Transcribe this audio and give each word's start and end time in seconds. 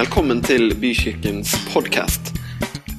Velkommen 0.00 0.38
til 0.40 0.70
Bykirkens 0.80 1.50
podkast. 1.74 2.30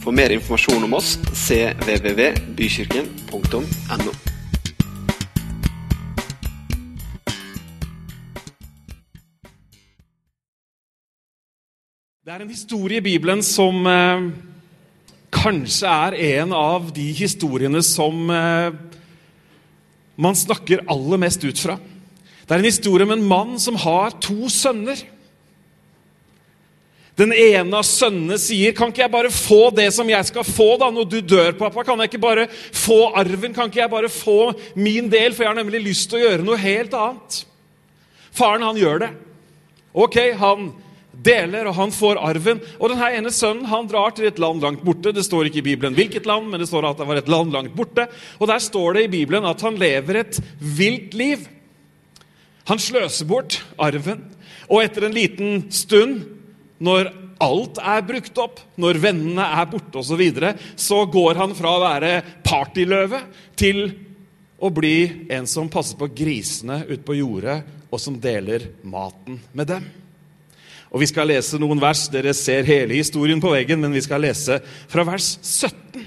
For 0.03 0.13
mer 0.13 0.29
informasjon 0.35 0.83
om 0.85 0.91
oss 0.93 1.15
cvvvbykirken.no. 1.33 4.11
Det 12.21 12.31
er 12.35 12.43
en 12.43 12.51
historie 12.51 13.01
i 13.01 13.07
Bibelen 13.07 13.41
som 13.41 13.81
eh, 13.89 14.29
kanskje 15.33 15.89
er 15.89 16.13
en 16.35 16.53
av 16.53 16.93
de 16.93 17.09
historiene 17.17 17.81
som 17.81 18.29
eh, 18.29 18.77
man 20.21 20.37
snakker 20.37 20.85
aller 20.85 21.17
mest 21.25 21.41
ut 21.49 21.57
fra. 21.65 21.81
Det 22.45 22.53
er 22.53 22.61
en 22.61 22.69
historie 22.69 23.09
om 23.09 23.17
en 23.17 23.25
mann 23.33 23.57
som 23.57 23.73
har 23.87 24.13
to 24.21 24.45
sønner. 24.53 25.01
Den 27.21 27.35
ene 27.37 27.77
av 27.77 27.85
sønnene 27.85 28.37
sier, 28.41 28.73
'Kan 28.73 28.89
ikke 28.89 29.03
jeg 29.03 29.13
bare 29.13 29.29
få 29.29 29.69
det 29.75 29.91
som 29.93 30.09
jeg 30.09 30.25
skal 30.25 30.43
få 30.43 30.79
da, 30.79 30.89
når 30.89 31.05
du 31.05 31.21
dør, 31.21 31.51
pappa?' 31.53 31.85
'Kan 31.85 31.99
jeg 31.99 32.09
ikke 32.09 32.21
bare 32.21 32.47
få 32.73 33.13
arven? 33.13 33.53
Kan 33.53 33.69
ikke 33.69 33.83
jeg 33.83 33.91
bare 33.91 34.09
få 34.09 34.53
min 34.75 35.09
del?' 35.09 35.33
For 35.33 35.43
jeg 35.43 35.53
har 35.53 35.63
nemlig 35.63 35.83
lyst 35.85 36.09
til 36.09 36.17
å 36.17 36.23
gjøre 36.25 36.43
noe 36.43 36.57
helt 36.57 36.93
annet. 36.93 37.45
Faren, 38.31 38.63
han 38.63 38.75
gjør 38.75 38.99
det. 38.99 39.11
Ok, 39.93 40.17
han 40.33 40.73
deler, 41.13 41.67
og 41.67 41.75
han 41.75 41.91
får 41.91 42.17
arven. 42.17 42.61
Og 42.79 42.89
denne 42.89 43.11
ene 43.13 43.29
sønnen 43.29 43.69
han 43.69 43.87
drar 43.87 44.15
til 44.15 44.25
et 44.25 44.39
land 44.39 44.61
langt 44.63 44.83
borte. 44.83 45.13
Det 45.13 45.23
står 45.23 45.45
ikke 45.45 45.61
i 45.61 45.69
Bibelen 45.75 45.93
hvilket 45.93 46.25
land, 46.25 46.49
men 46.49 46.59
det 46.59 46.69
står 46.71 46.89
at 46.89 46.97
det 46.97 47.07
var 47.07 47.21
et 47.21 47.29
land 47.29 47.51
langt 47.51 47.75
borte. 47.75 48.07
Og 48.39 48.47
der 48.47 48.59
står 48.63 48.93
det 48.97 49.03
i 49.03 49.13
Bibelen 49.19 49.45
at 49.45 49.61
han 49.61 49.77
lever 49.77 50.23
et 50.23 50.39
vilt 50.57 51.13
liv. 51.13 51.45
Han 52.65 52.79
sløser 52.79 53.27
bort 53.27 53.61
arven, 53.77 54.23
og 54.69 54.83
etter 54.83 55.05
en 55.05 55.13
liten 55.13 55.65
stund, 55.69 56.40
når 56.81 57.11
alt 57.41 57.79
er 57.81 58.05
brukt 58.05 58.37
opp, 58.41 58.61
når 58.81 58.99
vennene 59.01 59.45
er 59.57 59.69
borte 59.69 60.01
osv., 60.01 60.13
så, 60.13 60.19
videre, 60.19 60.53
så 60.75 61.03
går 61.09 61.39
han 61.41 61.55
fra 61.57 61.75
å 61.75 61.83
være 61.83 62.11
partyløve 62.45 63.23
til 63.57 63.85
å 64.61 64.69
bli 64.73 65.27
en 65.33 65.47
som 65.49 65.69
passer 65.73 65.97
på 65.97 66.11
grisene 66.13 66.83
ute 66.87 67.01
på 67.05 67.17
jordet, 67.17 67.61
og 67.91 67.99
som 67.99 68.15
deler 68.21 68.69
maten 68.87 69.39
med 69.57 69.71
dem. 69.73 69.87
Og 70.91 71.01
Vi 71.01 71.07
skal 71.07 71.29
lese 71.31 71.59
noen 71.59 71.79
vers. 71.79 72.05
Dere 72.11 72.33
ser 72.35 72.67
hele 72.67 72.97
historien 72.99 73.39
på 73.41 73.53
veggen, 73.53 73.79
men 73.79 73.95
vi 73.95 74.03
skal 74.03 74.23
lese 74.23 74.59
fra 74.91 75.05
vers 75.07 75.37
17. 75.39 76.03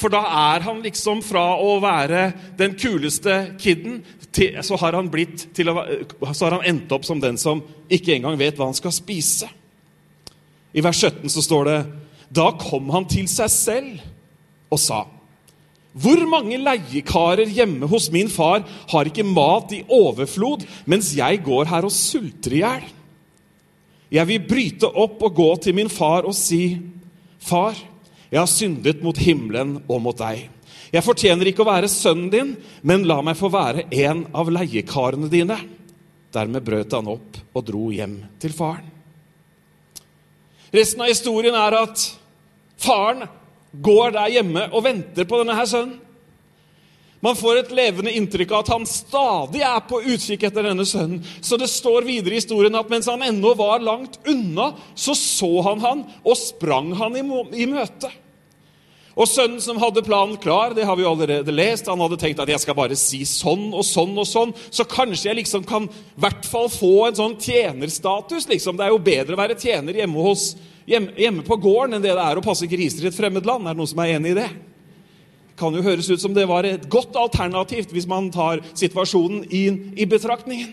For 0.00 0.12
da 0.12 0.22
er 0.54 0.64
han 0.64 0.80
liksom 0.84 1.20
fra 1.26 1.58
å 1.60 1.74
være 1.82 2.30
den 2.58 2.76
kuleste 2.78 3.56
kiden, 3.60 4.00
til, 4.30 4.54
så, 4.62 4.78
har 4.78 4.94
å, 4.94 5.82
så 6.30 6.46
har 6.46 6.54
han 6.54 6.66
endt 6.70 6.92
opp 6.94 7.04
som 7.04 7.18
den 7.20 7.34
som 7.40 7.64
ikke 7.90 8.14
engang 8.14 8.38
vet 8.38 8.54
hva 8.56 8.68
han 8.70 8.78
skal 8.78 8.94
spise. 8.94 9.48
I 10.72 10.82
vers 10.84 11.00
17 11.02 11.30
så 11.32 11.42
står 11.44 11.68
det 11.68 11.78
Da 12.36 12.50
kom 12.60 12.90
han 12.94 13.08
til 13.10 13.26
seg 13.30 13.50
selv 13.52 14.04
og 14.70 14.78
sa 14.78 15.00
Hvor 15.90 16.22
mange 16.30 16.60
leiekarer 16.62 17.50
hjemme 17.50 17.88
hos 17.90 18.10
min 18.14 18.30
far 18.30 18.62
har 18.92 19.10
ikke 19.10 19.26
mat 19.26 19.74
i 19.74 19.82
overflod, 19.90 20.62
mens 20.86 21.10
jeg 21.16 21.42
går 21.46 21.70
her 21.72 21.88
og 21.88 21.94
sulter 21.94 22.54
i 22.54 22.62
hjel? 22.62 22.86
Jeg 24.10 24.26
vil 24.26 24.46
bryte 24.46 24.90
opp 24.90 25.22
og 25.22 25.34
gå 25.34 25.50
til 25.66 25.76
min 25.78 25.90
far 25.90 26.26
og 26.26 26.34
si, 26.34 26.78
Far, 27.40 27.78
jeg 28.28 28.38
har 28.38 28.50
syndet 28.50 29.02
mot 29.02 29.16
himmelen 29.16 29.78
og 29.88 30.02
mot 30.04 30.18
deg. 30.18 30.42
Jeg 30.90 31.06
fortjener 31.06 31.48
ikke 31.48 31.64
å 31.64 31.70
være 31.70 31.88
sønnen 31.88 32.30
din, 32.30 32.50
men 32.82 33.06
la 33.08 33.20
meg 33.24 33.38
få 33.38 33.48
være 33.54 33.86
en 34.04 34.26
av 34.36 34.50
leiekarene 34.52 35.30
dine. 35.32 35.56
Dermed 36.34 36.66
brøt 36.66 36.94
han 36.98 37.10
opp 37.10 37.38
og 37.54 37.66
dro 37.66 37.88
hjem 37.94 38.18
til 38.42 38.54
faren. 38.54 38.99
Resten 40.74 41.02
av 41.02 41.10
historien 41.10 41.56
er 41.58 41.76
at 41.80 42.04
faren 42.80 43.26
går 43.72 44.14
der 44.14 44.36
hjemme 44.36 44.68
og 44.70 44.84
venter 44.86 45.26
på 45.26 45.40
denne 45.40 45.56
her 45.58 45.68
sønnen. 45.70 45.98
Man 47.20 47.36
får 47.36 47.58
et 47.60 47.72
levende 47.76 48.12
inntrykk 48.16 48.54
av 48.54 48.62
at 48.62 48.70
han 48.72 48.86
stadig 48.88 49.60
er 49.60 49.82
på 49.84 49.98
utkikk 50.00 50.46
etter 50.48 50.64
denne 50.64 50.86
sønnen. 50.88 51.20
Så 51.44 51.58
det 51.60 51.68
står 51.68 52.06
videre 52.06 52.32
i 52.32 52.40
historien 52.40 52.78
at 52.78 52.88
mens 52.88 53.10
han 53.12 53.20
ennå 53.26 53.52
var 53.58 53.82
langt 53.84 54.16
unna, 54.24 54.70
så 54.96 55.12
så 55.18 55.50
han 55.66 55.84
han 55.84 56.04
og 56.24 56.38
sprang 56.40 56.94
han 56.96 57.18
i, 57.20 57.66
møte. 57.68 58.08
Og 59.20 59.28
sønnen 59.28 59.60
som 59.60 59.76
hadde 59.82 60.00
planen 60.06 60.38
klar, 60.40 60.72
det 60.72 60.86
har 60.88 60.96
vi 60.96 61.04
allerede 61.04 61.52
lest, 61.52 61.90
han 61.92 62.00
hadde 62.00 62.16
tenkt 62.20 62.40
at 62.40 62.48
jeg 62.48 62.62
skal 62.62 62.76
bare 62.78 62.96
si 62.96 63.20
sånn 63.28 63.66
og 63.68 63.84
sånn 63.84 64.14
og 64.16 64.24
sånn, 64.28 64.54
så 64.72 64.86
kanskje 64.88 65.28
jeg 65.28 65.40
liksom 65.42 65.66
kan 65.68 65.90
i 65.90 66.22
hvert 66.24 66.48
fall 66.48 66.70
få 66.72 66.94
en 67.10 67.18
sånn 67.18 67.36
tjenerstatus. 67.36 68.48
liksom. 68.48 68.78
Det 68.78 68.86
er 68.86 68.94
jo 68.94 69.04
bedre 69.10 69.36
å 69.36 69.42
være 69.42 69.58
tjener 69.60 70.00
hjemme, 70.00 70.24
hos, 70.24 70.54
hjemme, 70.88 71.12
hjemme 71.20 71.44
på 71.44 71.60
gården 71.60 71.98
enn 71.98 72.06
det 72.06 72.16
det 72.16 72.24
er 72.24 72.40
å 72.40 72.46
passe 72.46 72.70
griser 72.70 73.04
i 73.04 73.12
et 73.12 73.18
fremmed 73.18 73.44
land. 73.44 73.68
Er 73.68 73.76
det 73.76 73.82
noen 73.82 73.92
som 73.92 74.00
er 74.04 74.16
enig 74.16 74.32
i 74.32 74.40
det? 74.40 74.50
kan 75.60 75.74
jo 75.76 75.84
høres 75.84 76.08
ut 76.08 76.22
som 76.22 76.32
det 76.32 76.46
var 76.48 76.64
et 76.64 76.86
godt 76.88 77.16
alternativ 77.20 77.90
hvis 77.92 78.08
man 78.08 78.30
tar 78.32 78.62
situasjonen 78.72 79.44
inn 79.52 79.80
i 79.92 80.06
betraktningen. 80.08 80.72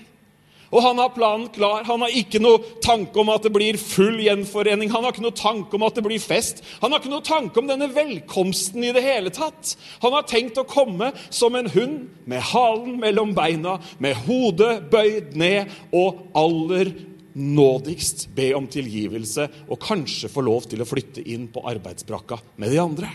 Og 0.67 0.83
han 0.83 0.99
har 0.99 1.13
planen 1.15 1.47
klar. 1.55 1.85
Han 1.87 2.03
har 2.03 2.13
ikke 2.15 2.41
noe 2.43 2.59
tanke 2.83 3.15
om 3.21 3.31
at 3.31 3.45
det 3.47 3.53
blir 3.55 3.79
full 3.79 4.19
gjenforening. 4.23 4.91
Han 4.91 5.05
har 5.05 5.15
ikke 5.15 5.23
noe 5.23 5.37
tanke 5.37 5.77
om 5.77 5.85
at 5.87 5.95
det 5.95 6.03
blir 6.05 6.21
fest. 6.23 6.59
Han 6.81 6.91
har 6.91 7.01
ikke 7.01 7.13
noe 7.13 7.25
tanke 7.25 7.61
om 7.61 7.69
denne 7.69 7.87
velkomsten 7.95 8.83
i 8.83 8.93
det 8.95 9.03
hele 9.05 9.31
tatt. 9.33 9.75
Han 10.03 10.15
har 10.17 10.27
tenkt 10.27 10.59
å 10.59 10.67
komme 10.67 11.13
som 11.29 11.55
en 11.55 11.71
hund 11.71 12.25
med 12.27 12.43
halen 12.51 12.97
mellom 12.99 13.31
beina, 13.37 13.77
med 14.03 14.19
hodet 14.27 14.89
bøyd 14.91 15.37
ned 15.39 15.71
og 15.95 16.25
aller 16.37 16.91
nådigst 17.37 18.27
be 18.35 18.49
om 18.57 18.65
tilgivelse 18.67 19.45
og 19.67 19.79
kanskje 19.83 20.29
få 20.31 20.41
lov 20.45 20.65
til 20.71 20.81
å 20.81 20.89
flytte 20.89 21.21
inn 21.29 21.45
på 21.53 21.63
arbeidsbrakka 21.69 22.39
med 22.57 22.73
de 22.73 22.81
andre. 22.81 23.11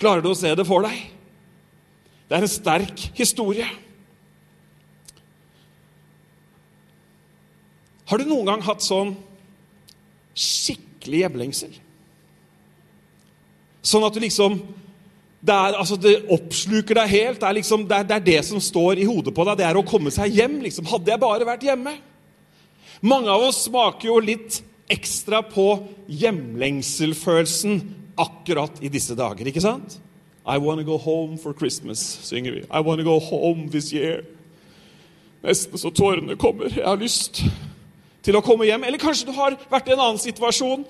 Klarer 0.00 0.24
du 0.24 0.32
å 0.32 0.38
se 0.38 0.50
det 0.56 0.66
for 0.66 0.82
deg? 0.86 0.96
Det 2.26 2.38
er 2.38 2.46
en 2.46 2.50
sterk 2.50 3.02
historie. 3.18 3.66
Har 8.10 8.18
du 8.18 8.28
noen 8.28 8.48
gang 8.48 8.62
hatt 8.66 8.84
sånn 8.84 9.14
skikkelig 10.34 11.24
hjemlengsel? 11.24 11.74
Sånn 13.82 14.06
at 14.06 14.14
du 14.14 14.22
liksom 14.22 14.60
det, 15.42 15.54
er, 15.54 15.74
altså 15.74 15.96
det 15.98 16.14
oppsluker 16.30 17.00
deg 17.00 17.08
helt. 17.10 17.40
Det 17.42 17.48
er, 17.48 17.56
liksom, 17.58 17.86
det, 17.90 17.96
er, 17.98 18.06
det 18.06 18.16
er, 18.16 18.26
det 18.28 18.42
som 18.46 18.60
står 18.62 19.00
i 19.02 19.06
hodet 19.08 19.34
på 19.34 19.46
deg. 19.48 19.58
Det 19.58 19.66
er 19.66 19.78
å 19.78 19.86
komme 19.86 20.12
seg 20.14 20.36
hjem. 20.38 20.60
Liksom. 20.62 20.86
Hadde 20.86 21.10
jeg 21.10 21.22
bare 21.22 21.48
vært 21.48 21.66
hjemme. 21.66 21.96
Mange 23.02 23.32
av 23.32 23.42
oss 23.48 23.64
smaker 23.66 24.06
jo 24.06 24.20
litt 24.22 24.60
ekstra 24.92 25.40
på 25.42 25.66
hjemlengselfølelsen 26.06 27.80
akkurat 28.22 28.78
i 28.84 28.90
disse 28.92 29.16
dager, 29.18 29.48
ikke 29.48 29.64
sant? 29.64 29.96
I 30.46 30.58
wanna 30.62 30.84
go 30.86 30.98
home 30.98 31.38
for 31.38 31.54
Christmas, 31.58 31.98
synger 32.22 32.58
vi. 32.58 32.62
I 32.70 32.82
wanna 32.82 33.02
go 33.02 33.18
home 33.18 33.68
this 33.70 33.92
year. 33.92 34.22
Nesten 35.42 35.78
så 35.78 35.90
tårene 35.90 36.36
kommer. 36.38 36.70
Jeg 36.70 36.86
har 36.86 36.98
lyst 37.00 37.42
til 38.22 38.38
å 38.38 38.44
komme 38.44 38.68
hjem. 38.68 38.84
Eller 38.86 39.00
kanskje 39.02 39.28
du 39.28 39.34
har 39.36 39.56
vært 39.70 39.90
i 39.90 39.96
en 39.96 40.04
annen 40.04 40.22
situasjon. 40.22 40.86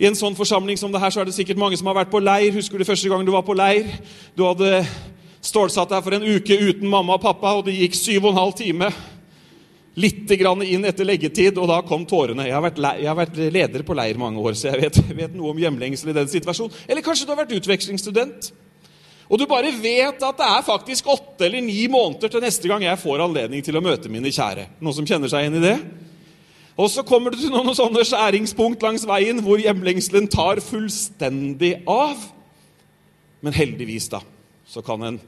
I 0.00 0.08
en 0.08 0.16
sånn 0.16 0.36
forsamling 0.36 0.78
som 0.80 0.92
det 0.92 1.00
her, 1.02 1.12
så 1.12 1.20
er 1.20 1.28
det 1.28 1.36
sikkert 1.36 1.60
mange 1.60 1.76
som 1.76 1.90
har 1.90 1.98
vært 1.98 2.12
på 2.12 2.22
leir. 2.22 2.54
Husker 2.56 2.80
du 2.80 2.88
første 2.88 3.08
gang 3.10 3.24
du 3.26 3.32
var 3.34 3.44
på 3.44 3.56
leir? 3.56 3.88
Du 4.32 4.46
hadde 4.46 4.80
stålsatt 5.44 5.92
deg 5.92 6.04
for 6.04 6.16
en 6.16 6.24
uke 6.24 6.56
uten 6.56 6.88
mamma 6.88 7.18
og 7.18 7.24
pappa, 7.24 7.52
og 7.58 7.66
det 7.68 7.76
gikk 7.76 7.98
syv 7.98 8.24
og 8.24 8.32
en 8.32 8.40
halv 8.40 8.56
time. 8.56 8.88
Litt 10.00 10.30
grann 10.40 10.64
inn 10.64 10.86
etter 10.88 11.04
leggetid, 11.04 11.58
og 11.60 11.68
da 11.68 11.80
kom 11.84 12.06
tårene. 12.08 12.48
Jeg 12.48 12.56
har 12.56 12.64
vært, 12.64 12.80
jeg 12.80 13.10
har 13.10 13.18
vært 13.18 13.38
leder 13.52 13.84
på 13.84 13.96
leir 13.98 14.20
mange 14.20 14.40
år, 14.40 14.56
så 14.56 14.70
jeg 14.70 14.86
vet, 14.86 15.00
vet 15.22 15.36
noe 15.36 15.52
om 15.52 15.60
hjemlengsel 15.60 16.14
i 16.14 16.16
den 16.16 16.32
situasjonen. 16.32 16.82
Eller 16.88 17.04
kanskje 17.04 17.28
du 17.28 17.34
har 17.34 17.42
vært 17.42 17.56
utvekslingsstudent. 17.60 18.52
Og 19.30 19.38
du 19.38 19.44
bare 19.46 19.70
vet 19.76 20.24
at 20.26 20.38
det 20.40 20.46
er 20.48 20.62
faktisk 20.66 21.12
åtte 21.12 21.46
eller 21.46 21.62
ni 21.62 21.84
måneder 21.92 22.32
til 22.32 22.42
neste 22.42 22.66
gang 22.66 22.82
jeg 22.82 22.98
får 22.98 23.20
anledning 23.28 23.62
til 23.62 23.76
å 23.78 23.84
møte 23.84 24.10
mine 24.10 24.32
kjære. 24.32 24.64
Noen 24.82 24.96
som 24.96 25.06
kjenner 25.06 25.30
seg 25.30 25.44
igjen 25.44 25.60
i 25.60 25.66
det? 25.68 25.76
Og 26.80 26.88
så 26.88 27.04
kommer 27.04 27.32
du 27.32 27.36
til 27.36 27.52
noen 27.52 27.74
sånne 27.76 28.02
skjæringspunkt 28.08 28.80
langs 28.84 29.04
veien 29.08 29.42
hvor 29.44 29.60
hjemlengselen 29.60 30.30
tar 30.32 30.62
fullstendig 30.64 31.74
av. 31.84 32.22
Men 33.44 33.56
heldigvis, 33.56 34.08
da, 34.12 34.22
så 34.64 34.80
kan 34.84 35.04
en 35.04 35.18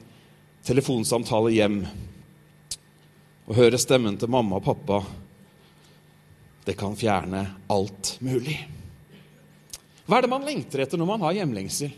telefonsamtale 0.65 1.51
hjem 1.53 1.83
og 3.43 3.57
høre 3.57 3.77
stemmen 3.81 4.17
til 4.17 4.31
mamma 4.31 4.57
og 4.57 4.65
pappa 4.65 5.03
Det 6.63 6.77
kan 6.79 6.93
fjerne 6.95 7.41
alt 7.75 8.13
mulig. 8.23 8.55
Hva 10.07 10.15
er 10.15 10.23
det 10.23 10.29
man 10.31 10.45
lengter 10.47 10.79
etter 10.79 10.99
når 10.99 11.09
man 11.09 11.25
har 11.25 11.35
hjemlengsel? 11.35 11.89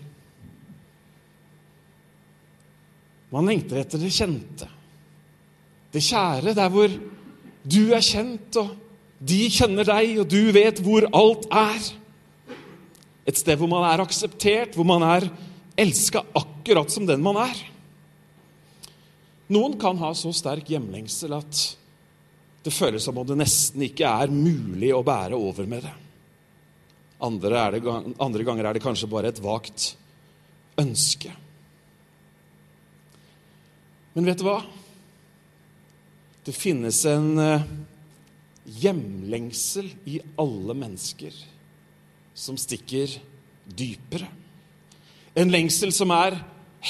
Man 3.29 3.45
lengter 3.45 3.77
etter 3.77 4.01
det 4.01 4.09
kjente, 4.15 4.67
det 5.93 6.01
kjære, 6.01 6.55
der 6.57 6.71
hvor 6.73 6.89
du 7.65 7.81
er 7.93 8.01
kjent, 8.01 8.57
og 8.61 8.73
de 9.25 9.45
kjenner 9.49 9.87
deg, 9.87 10.19
og 10.21 10.29
du 10.29 10.51
vet 10.53 10.81
hvor 10.85 11.07
alt 11.15 11.47
er. 11.49 11.87
Et 13.25 13.39
sted 13.39 13.57
hvor 13.57 13.71
man 13.71 13.85
er 13.87 14.03
akseptert, 14.03 14.75
hvor 14.77 14.87
man 14.87 15.05
er 15.05 15.29
elska 15.81 16.21
akkurat 16.37 16.91
som 16.93 17.07
den 17.09 17.23
man 17.25 17.39
er. 17.41 17.63
Noen 19.53 19.77
kan 19.81 19.97
ha 20.01 20.11
så 20.17 20.31
sterk 20.33 20.69
hjemlengsel 20.73 21.35
at 21.37 21.63
det 22.65 22.73
føles 22.73 23.03
som 23.05 23.17
om 23.21 23.27
det 23.29 23.37
nesten 23.37 23.83
ikke 23.85 24.09
er 24.09 24.33
mulig 24.33 24.89
å 24.95 25.03
bære 25.05 25.37
over 25.37 25.67
med 25.69 25.85
det. 25.85 25.93
Andre, 27.25 27.67
det, 27.75 27.81
andre 28.21 28.45
ganger 28.45 28.69
er 28.69 28.77
det 28.77 28.83
kanskje 28.83 29.09
bare 29.09 29.29
et 29.29 29.41
vagt 29.41 29.91
ønske. 30.81 31.29
Men 34.15 34.27
vet 34.27 34.41
du 34.41 34.47
hva? 34.47 34.59
Det 36.45 36.53
finnes 36.55 36.97
en 37.09 37.29
eh, 37.41 37.69
hjemlengsel 38.65 39.87
i 40.09 40.19
alle 40.41 40.75
mennesker 40.77 41.35
som 42.35 42.57
stikker 42.59 43.13
dypere. 43.65 44.27
En 45.35 45.51
lengsel 45.51 45.91
som 45.95 46.11
er 46.15 46.37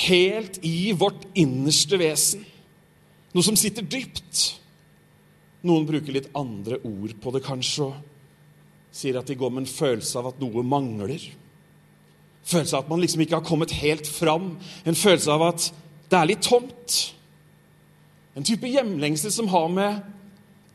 helt 0.06 0.60
i 0.66 0.92
vårt 0.98 1.26
innerste 1.38 1.98
vesen. 2.00 2.44
Noe 3.36 3.46
som 3.46 3.58
sitter 3.60 3.86
dypt. 3.86 4.56
Noen 5.66 5.88
bruker 5.88 6.14
litt 6.14 6.30
andre 6.38 6.80
ord 6.86 7.16
på 7.22 7.34
det, 7.34 7.42
kanskje, 7.46 7.90
og 7.90 8.94
sier 8.96 9.18
at 9.20 9.28
de 9.28 9.38
går 9.38 9.52
med 9.52 9.66
en 9.66 9.72
følelse 9.72 10.20
av 10.20 10.30
at 10.30 10.42
noe 10.42 10.64
mangler. 10.64 11.24
Følelse 12.46 12.78
av 12.78 12.86
at 12.86 12.92
man 12.92 13.02
liksom 13.02 13.24
ikke 13.26 13.40
har 13.40 13.48
kommet 13.48 13.74
helt 13.82 14.08
fram. 14.08 14.54
En 14.86 14.98
følelse 14.98 15.34
av 15.34 15.48
at 15.50 15.70
det 16.12 16.20
er 16.20 16.30
litt 16.30 16.46
tomt. 16.46 17.00
En 18.38 18.46
type 18.46 18.70
hjemlengsel 18.70 19.34
som 19.34 19.50
har 19.50 19.72
med 19.74 20.15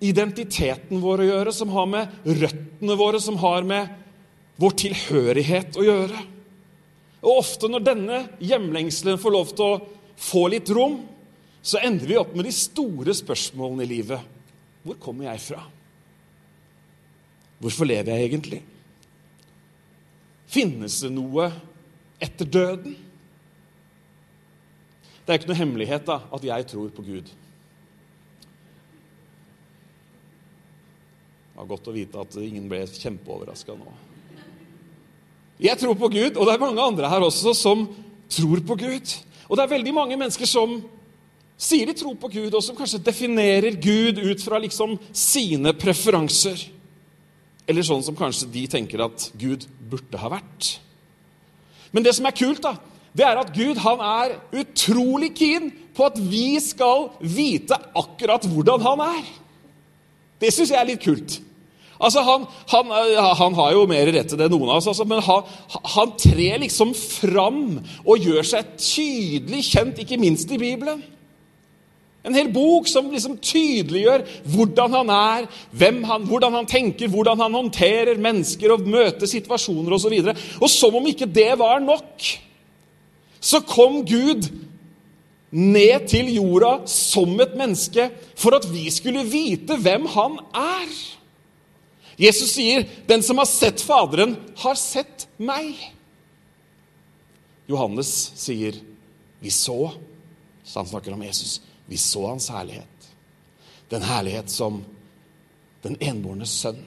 identiteten 0.01 1.01
vår 1.03 1.23
å 1.23 1.29
gjøre, 1.29 1.53
som 1.53 1.73
har 1.75 1.89
med 1.91 2.21
røttene 2.25 2.97
våre, 2.97 3.21
som 3.21 3.37
har 3.43 3.67
med 3.69 3.97
vår 4.61 4.77
tilhørighet 4.85 5.77
å 5.77 5.85
gjøre. 5.85 6.23
Og 7.21 7.43
ofte 7.43 7.69
når 7.69 7.85
denne 7.85 8.21
hjemlengselen 8.41 9.21
får 9.21 9.35
lov 9.35 9.53
til 9.53 9.67
å 9.67 9.81
få 10.21 10.47
litt 10.53 10.73
rom, 10.73 11.03
så 11.61 11.83
ender 11.85 12.09
vi 12.09 12.17
opp 12.17 12.33
med 12.37 12.49
de 12.49 12.55
store 12.57 13.13
spørsmålene 13.17 13.85
i 13.85 13.91
livet. 13.91 14.25
Hvor 14.81 14.97
kommer 15.01 15.29
jeg 15.29 15.45
fra? 15.45 15.61
Hvorfor 17.61 17.89
lever 17.89 18.17
jeg 18.17 18.31
egentlig? 18.31 18.63
Finnes 20.51 20.97
det 21.05 21.13
noe 21.13 21.51
etter 22.21 22.49
døden? 22.49 22.97
Det 25.21 25.35
er 25.35 25.39
ikke 25.39 25.53
noe 25.53 25.61
hemmelighet 25.61 26.09
da, 26.09 26.23
at 26.33 26.47
jeg 26.49 26.67
tror 26.73 26.89
på 26.97 27.05
Gud. 27.05 27.29
Det 31.61 31.67
var 31.67 31.77
godt 31.77 31.89
å 31.91 31.93
vite 31.93 32.21
at 32.23 32.37
ingen 32.41 32.71
ble 32.71 32.79
kjempeoverraska 32.89 33.75
nå. 33.77 33.91
Jeg 35.61 35.77
tror 35.77 35.99
på 36.01 36.09
Gud, 36.09 36.39
og 36.41 36.47
det 36.49 36.55
er 36.55 36.63
mange 36.63 36.81
andre 36.81 37.09
her 37.13 37.21
også 37.27 37.53
som 37.53 37.83
tror 38.33 38.63
på 38.65 38.79
Gud. 38.81 39.11
Og 39.45 39.59
det 39.59 39.67
er 39.67 39.73
veldig 39.75 39.93
mange 39.93 40.17
mennesker 40.17 40.49
som 40.49 40.79
sier 41.61 41.91
de 41.91 41.93
tror 42.01 42.15
på 42.23 42.31
Gud, 42.33 42.57
og 42.57 42.65
som 42.65 42.79
kanskje 42.79 43.03
definerer 43.05 43.77
Gud 43.77 44.23
ut 44.23 44.41
fra 44.41 44.57
liksom 44.65 44.95
sine 45.13 45.75
preferanser. 45.77 46.63
Eller 47.69 47.85
sånn 47.85 48.07
som 48.09 48.17
kanskje 48.17 48.49
de 48.57 48.65
tenker 48.79 49.05
at 49.05 49.29
Gud 49.37 49.69
burde 49.93 50.23
ha 50.23 50.33
vært. 50.39 50.71
Men 51.93 52.09
det 52.09 52.17
som 52.17 52.31
er 52.31 52.39
kult, 52.41 52.65
da, 52.65 52.73
det 53.13 53.29
er 53.29 53.43
at 53.43 53.53
Gud 53.53 53.85
han 53.85 54.01
er 54.07 54.39
utrolig 54.63 55.35
keen 55.37 55.69
på 55.93 56.09
at 56.09 56.17
vi 56.25 56.57
skal 56.65 57.11
vite 57.21 57.77
akkurat 57.93 58.49
hvordan 58.49 58.89
han 58.89 59.07
er. 59.11 59.31
Det 60.41 60.57
syns 60.57 60.73
jeg 60.73 60.81
er 60.81 60.93
litt 60.95 61.05
kult. 61.05 61.43
Altså, 62.01 62.23
han, 62.25 62.47
han, 62.73 62.93
han, 63.37 63.55
har 63.59 63.73
jo 63.77 63.87
mer 63.89 64.09
rett 64.09 64.31
til 64.33 64.41
det 64.41 64.47
enn 64.49 64.55
noen 64.57 64.71
av 64.73 64.79
oss, 64.81 64.89
altså, 64.89 65.05
men 65.05 65.21
han, 65.25 65.49
han 65.95 66.13
trer 66.17 66.63
liksom 66.63 66.95
fram 66.97 67.65
og 68.07 68.25
gjør 68.25 68.47
seg 68.55 68.71
tydelig 68.81 69.67
kjent, 69.69 70.01
ikke 70.01 70.21
minst 70.21 70.53
i 70.55 70.61
Bibelen. 70.61 71.03
En 72.25 72.37
hel 72.37 72.51
bok 72.53 72.89
som 72.89 73.09
liksom 73.09 73.39
tydeliggjør 73.41 74.25
hvordan 74.53 74.97
han 74.99 75.13
er, 75.15 75.47
han, 75.81 76.27
hvordan 76.29 76.59
han 76.59 76.69
tenker, 76.69 77.09
hvordan 77.09 77.41
han 77.41 77.57
håndterer 77.57 78.21
mennesker 78.21 78.75
og 78.75 78.89
møter 78.89 79.29
situasjoner 79.29 79.97
osv. 79.97 80.17
Og, 80.21 80.35
så 80.35 80.59
og 80.61 80.73
som 80.73 80.99
om 81.01 81.09
ikke 81.09 81.29
det 81.29 81.55
var 81.61 81.81
nok, 81.85 82.27
så 83.41 83.63
kom 83.65 84.03
Gud 84.09 84.51
ned 85.51 86.11
til 86.13 86.29
jorda 86.35 86.75
som 86.89 87.33
et 87.41 87.57
menneske 87.59 88.11
for 88.39 88.57
at 88.57 88.69
vi 88.69 88.85
skulle 88.93 89.25
vite 89.25 89.81
hvem 89.81 90.05
han 90.13 90.37
er. 90.53 90.93
Jesus 92.21 92.53
sier, 92.53 92.85
'Den 93.07 93.23
som 93.23 93.39
har 93.39 93.47
sett 93.47 93.81
Faderen, 93.81 94.37
har 94.57 94.75
sett 94.75 95.29
meg'. 95.39 95.93
Johannes 97.67 98.33
sier, 98.37 98.75
'Vi 99.41 99.51
så', 99.51 99.93
så 100.65 100.79
han 100.79 100.87
snakker 100.87 101.13
om 101.13 101.23
Jesus, 101.23 101.61
'vi 101.87 101.97
så 101.97 102.27
hans 102.27 102.51
herlighet'. 102.51 103.09
Den 103.89 104.03
herlighet 104.03 104.51
som 104.51 104.85
den 105.83 105.97
enbårne 106.01 106.47
sønn 106.47 106.85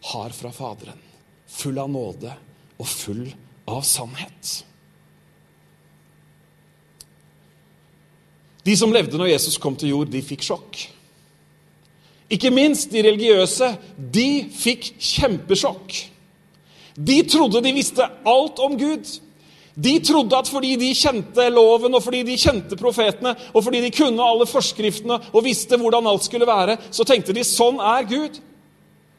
har 0.00 0.30
fra 0.30 0.52
Faderen. 0.52 0.98
Full 1.46 1.78
av 1.78 1.90
nåde 1.90 2.32
og 2.78 2.86
full 2.86 3.34
av 3.66 3.82
sannhet. 3.82 4.64
De 8.62 8.76
som 8.76 8.92
levde 8.92 9.18
når 9.18 9.32
Jesus 9.32 9.58
kom 9.58 9.76
til 9.76 9.88
jord, 9.88 10.10
de 10.12 10.22
fikk 10.22 10.42
sjokk. 10.44 10.80
Ikke 12.30 12.52
minst 12.52 12.92
de 12.92 13.02
religiøse. 13.04 13.72
De 13.96 14.28
fikk 14.52 14.92
kjempesjokk. 15.00 15.96
De 16.98 17.22
trodde 17.30 17.62
de 17.64 17.72
visste 17.72 18.04
alt 18.26 18.60
om 18.62 18.76
Gud. 18.78 19.06
De 19.78 19.94
trodde 20.02 20.34
at 20.36 20.48
fordi 20.50 20.74
de 20.76 20.90
kjente 20.98 21.44
loven, 21.54 21.94
og 21.94 22.02
fordi 22.02 22.24
de 22.26 22.38
kjente 22.40 22.76
profetene, 22.76 23.36
og 23.54 23.62
fordi 23.64 23.84
de 23.84 23.92
kunne 23.94 24.24
alle 24.24 24.46
forskriftene 24.50 25.20
og 25.30 25.44
visste 25.46 25.78
hvordan 25.78 26.08
alt 26.10 26.24
skulle 26.26 26.48
være, 26.48 26.76
så 26.90 27.06
tenkte 27.06 27.36
de 27.36 27.46
sånn 27.46 27.78
er 27.78 28.08
Gud. 28.10 28.40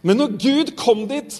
Men 0.03 0.19
når 0.19 0.35
Gud 0.35 0.73
kom 0.79 1.05
dit 1.07 1.39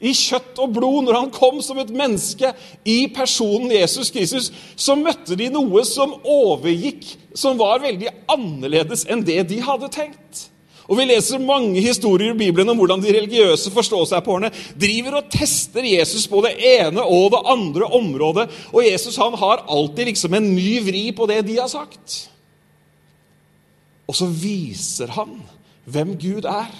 i 0.00 0.12
kjøtt 0.16 0.60
og 0.62 0.76
blod, 0.78 1.02
når 1.04 1.18
han 1.18 1.32
kom 1.34 1.58
som 1.62 1.78
et 1.82 1.90
menneske 1.92 2.52
i 2.88 3.04
personen 3.12 3.74
Jesus 3.74 4.12
Kristus, 4.14 4.48
så 4.78 4.96
møtte 4.96 5.36
de 5.36 5.50
noe 5.52 5.82
som 5.84 6.14
overgikk, 6.22 7.04
som 7.34 7.58
var 7.60 7.82
veldig 7.82 8.14
annerledes 8.30 9.04
enn 9.10 9.26
det 9.26 9.42
de 9.50 9.60
hadde 9.66 9.90
tenkt. 9.92 10.46
Og 10.90 10.98
Vi 10.98 11.06
leser 11.06 11.38
mange 11.38 11.78
historier 11.84 12.32
i 12.32 12.38
Bibelen 12.38 12.72
om 12.72 12.80
hvordan 12.80 13.02
de 13.02 13.12
religiøse 13.14 13.70
forståsegpåerne 13.70 14.50
driver 14.74 15.20
og 15.20 15.28
tester 15.30 15.86
Jesus 15.86 16.26
på 16.26 16.42
det 16.42 16.56
ene 16.58 17.04
og 17.06 17.30
det 17.30 17.44
andre 17.52 17.86
området. 17.94 18.48
Og 18.74 18.82
Jesus 18.82 19.18
han 19.22 19.36
har 19.38 19.62
alltid 19.70 20.10
liksom 20.10 20.34
en 20.34 20.50
ny 20.50 20.80
vri 20.82 21.04
på 21.14 21.30
det 21.30 21.44
de 21.46 21.60
har 21.60 21.70
sagt. 21.70 22.16
Og 24.10 24.18
så 24.18 24.26
viser 24.26 25.14
han 25.14 25.38
hvem 25.86 26.16
Gud 26.18 26.48
er. 26.50 26.74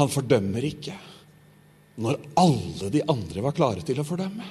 Han 0.00 0.08
fordømmer 0.08 0.64
ikke 0.64 0.96
når 2.00 2.16
alle 2.40 2.88
de 2.88 3.04
andre 3.12 3.44
var 3.44 3.52
klare 3.56 3.84
til 3.84 4.00
å 4.00 4.08
fordømme. 4.08 4.48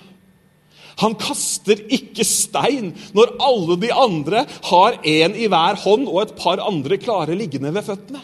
Han 1.00 1.16
kaster 1.20 1.80
ikke 1.94 2.26
stein 2.28 2.92
når 3.16 3.36
alle 3.42 3.78
de 3.82 3.94
andre 3.96 4.44
har 4.68 5.00
en 5.00 5.38
i 5.40 5.48
hver 5.52 5.80
hånd 5.86 6.08
og 6.10 6.22
et 6.26 6.36
par 6.38 6.62
andre 6.64 7.00
klare 7.02 7.38
liggende 7.38 7.72
ved 7.74 7.88
føttene. 7.88 8.22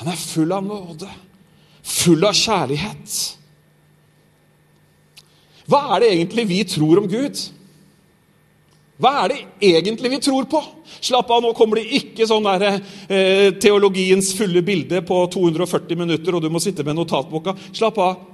Han 0.00 0.08
er 0.08 0.16
full 0.16 0.52
av 0.56 0.64
nåde, 0.64 1.08
full 1.84 2.24
av 2.24 2.36
kjærlighet. 2.38 3.16
Hva 5.68 5.82
er 5.94 6.02
det 6.02 6.12
egentlig 6.14 6.46
vi 6.48 6.60
tror 6.66 7.02
om 7.02 7.08
Gud? 7.10 7.42
Hva 9.00 9.12
er 9.22 9.32
det 9.32 9.38
egentlig 9.70 10.10
vi 10.12 10.22
tror 10.24 10.48
på? 10.50 10.60
Slapp 11.00 11.30
av, 11.32 11.40
nå 11.44 11.52
kommer 11.56 11.80
det 11.80 12.00
ikke 12.00 12.26
sånn 12.28 12.44
der, 12.44 12.80
eh, 13.08 13.52
teologiens 13.60 14.32
fulle 14.36 14.60
bilde 14.64 15.00
på 15.00 15.22
240 15.32 15.96
minutter, 15.96 16.34
og 16.34 16.42
du 16.42 16.50
må 16.50 16.60
sitte 16.60 16.84
med 16.84 16.96
notatboka. 16.96 17.56
Slapp 17.72 17.98
av. 17.98 18.29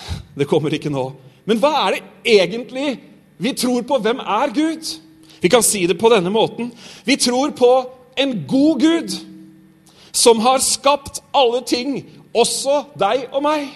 Det 0.38 0.48
kommer 0.48 0.74
ikke 0.74 0.92
nå. 0.92 1.10
Men 1.46 1.60
hva 1.62 1.72
er 1.86 1.96
det 1.96 2.02
egentlig 2.36 2.96
vi 3.38 3.52
tror 3.56 3.84
på? 3.86 3.98
Hvem 4.02 4.20
er 4.20 4.54
Gud? 4.54 4.92
Vi 5.40 5.50
kan 5.52 5.62
si 5.62 5.84
det 5.86 5.98
på 6.00 6.10
denne 6.12 6.32
måten. 6.32 6.72
Vi 7.04 7.16
tror 7.20 7.52
på 7.56 7.72
en 8.16 8.38
god 8.48 8.80
Gud 8.80 9.16
som 10.16 10.40
har 10.40 10.62
skapt 10.64 11.20
alle 11.36 11.60
ting, 11.68 12.00
også 12.32 12.82
deg 12.98 13.26
og 13.32 13.44
meg. 13.44 13.68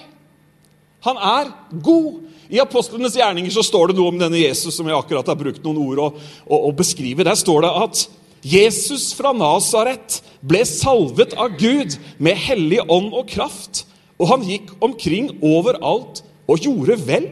Han 1.04 1.20
er 1.20 1.50
god. 1.84 2.22
I 2.50 2.60
apostlenes 2.60 3.14
gjerninger 3.16 3.52
så 3.54 3.62
står 3.62 3.90
det 3.90 3.98
noe 4.00 4.10
om 4.10 4.18
denne 4.18 4.40
Jesus 4.40 4.74
som 4.74 4.88
jeg 4.88 4.96
akkurat 4.96 5.28
har 5.30 5.38
brukt 5.38 5.62
noen 5.64 5.78
ord 5.84 6.00
å, 6.02 6.08
å, 6.48 6.62
å 6.66 6.72
beskrive. 6.76 7.24
Der 7.28 7.38
står 7.38 7.62
det 7.64 7.70
at 7.84 8.02
Jesus 8.40 9.10
fra 9.14 9.34
Nasaret 9.36 10.18
ble 10.40 10.64
salvet 10.66 11.36
av 11.38 11.54
Gud 11.60 11.94
med 12.18 12.40
hellig 12.40 12.80
ånd 12.88 13.12
og 13.12 13.28
kraft 13.30 13.84
og 14.20 14.28
han 14.28 14.44
gikk 14.44 14.74
omkring 14.84 15.32
overalt 15.40 16.20
og 16.50 16.60
gjorde 16.60 16.98
vel. 17.06 17.28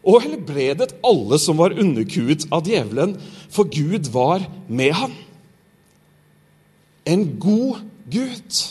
Og 0.00 0.22
helbredet 0.24 0.94
alle 1.06 1.38
som 1.38 1.60
var 1.60 1.76
underkuet 1.78 2.48
av 2.50 2.66
djevelen, 2.66 3.14
for 3.52 3.68
Gud 3.70 4.10
var 4.14 4.42
med 4.66 4.94
ham. 4.96 5.14
En 7.06 7.26
god 7.40 7.82
Gud. 8.10 8.62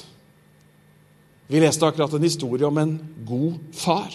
Vi 1.50 1.62
leste 1.62 1.86
akkurat 1.86 2.14
en 2.14 2.26
historie 2.26 2.68
om 2.68 2.78
en 2.78 2.98
god 3.28 3.62
far. 3.74 4.10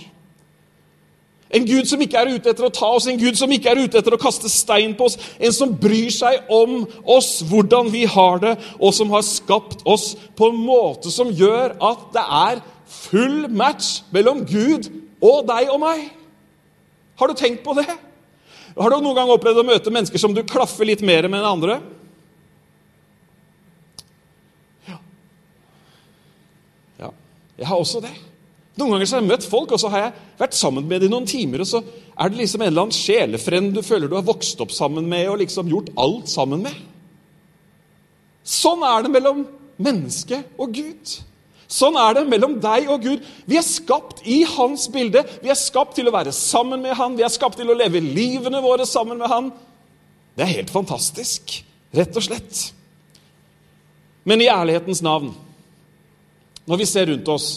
En 1.55 1.67
Gud 1.67 1.87
som 1.87 2.03
ikke 2.03 2.19
er 2.19 2.33
ute 2.35 2.51
etter 2.51 2.67
å 2.67 2.73
ta 2.75 2.89
oss, 2.97 3.07
en 3.07 3.19
Gud 3.21 3.39
som 3.39 3.53
ikke 3.55 3.71
er 3.71 3.85
ute 3.85 4.01
etter 4.01 4.17
å 4.17 4.21
kaste 4.21 4.51
stein 4.51 4.97
på 4.99 5.07
oss. 5.07 5.17
En 5.39 5.55
som 5.55 5.75
bryr 5.79 6.11
seg 6.11 6.51
om 6.51 6.83
oss, 7.15 7.45
hvordan 7.47 7.93
vi 7.95 8.05
har 8.11 8.41
det, 8.43 8.57
og 8.81 8.95
som 8.97 9.13
har 9.15 9.23
skapt 9.27 9.85
oss 9.87 10.13
på 10.35 10.51
en 10.51 10.59
måte 10.67 11.15
som 11.15 11.31
gjør 11.31 11.77
at 11.79 12.09
det 12.17 12.25
er 12.25 12.63
full 12.95 13.49
match 13.53 14.03
mellom 14.15 14.45
Gud 14.49 14.91
og 15.25 15.47
deg 15.49 15.71
og 15.73 15.81
meg. 15.83 16.09
Har 17.21 17.31
du 17.31 17.39
tenkt 17.39 17.63
på 17.65 17.77
det? 17.79 17.89
Har 18.75 18.91
du 18.91 18.99
noen 18.99 19.17
gang 19.17 19.31
opplevd 19.31 19.63
å 19.63 19.67
møte 19.67 19.93
mennesker 19.95 20.21
som 20.21 20.35
du 20.35 20.43
klaffer 20.47 20.89
litt 20.89 21.03
mer 21.07 21.29
med 21.29 21.39
enn 21.39 21.51
andre? 21.53 21.79
Ja. 24.89 24.99
ja. 27.05 27.11
Jeg 27.61 27.71
har 27.71 27.83
også 27.83 28.03
det. 28.03 28.15
Noen 28.75 28.97
ganger 28.97 29.07
så 29.07 29.17
har 29.17 29.23
jeg 29.23 29.31
møtt 29.31 29.47
folk, 29.47 29.71
og 29.71 29.79
så 29.79 29.91
har 29.93 30.09
jeg 30.09 30.15
vært 30.41 30.57
sammen 30.59 30.89
med 30.91 31.05
dem 31.05 31.13
noen 31.13 31.29
timer, 31.31 31.63
og 31.63 31.71
så 31.71 31.85
er 31.85 32.31
det 32.31 32.41
liksom 32.41 32.65
en 32.65 32.73
eller 32.73 32.87
annen 32.89 32.97
sjelefrend 32.97 33.77
du 33.77 33.85
føler 33.87 34.11
du 34.11 34.17
har 34.19 34.27
vokst 34.27 34.59
opp 34.65 34.75
sammen 34.75 35.07
med 35.11 35.29
og 35.31 35.39
liksom 35.45 35.71
gjort 35.71 35.93
alt 36.03 36.33
sammen 36.33 36.65
med. 36.67 36.75
Sånn 38.45 38.83
er 38.85 39.07
det 39.07 39.13
mellom 39.15 39.45
menneske 39.79 40.43
og 40.59 40.75
Gud. 40.75 41.15
Sånn 41.75 41.97
er 41.99 42.15
det 42.15 42.25
mellom 42.31 42.59
deg 42.63 42.87
og 42.93 43.03
Gud. 43.03 43.23
Vi 43.51 43.59
er 43.59 43.67
skapt 43.67 44.23
i 44.31 44.43
hans 44.47 44.87
bilde. 44.95 45.25
Vi 45.43 45.51
er 45.51 45.59
skapt 45.59 45.97
til 45.99 46.07
å 46.07 46.15
være 46.15 46.35
sammen 46.35 46.85
med 46.85 46.95
han. 46.99 47.17
Vi 47.19 47.25
er 47.27 47.33
skapt 47.35 47.59
til 47.59 47.73
å 47.73 47.77
leve 47.79 48.03
livene 48.03 48.61
våre 48.63 48.87
sammen 48.87 49.19
med 49.19 49.33
han. 49.33 49.51
Det 50.35 50.45
er 50.45 50.57
helt 50.61 50.71
fantastisk, 50.75 51.57
rett 51.95 52.15
og 52.19 52.27
slett. 52.27 52.63
Men 54.25 54.43
i 54.43 54.51
ærlighetens 54.51 55.03
navn, 55.05 55.33
når 56.65 56.81
vi 56.81 56.89
ser 56.89 57.11
rundt 57.11 57.29
oss 57.29 57.53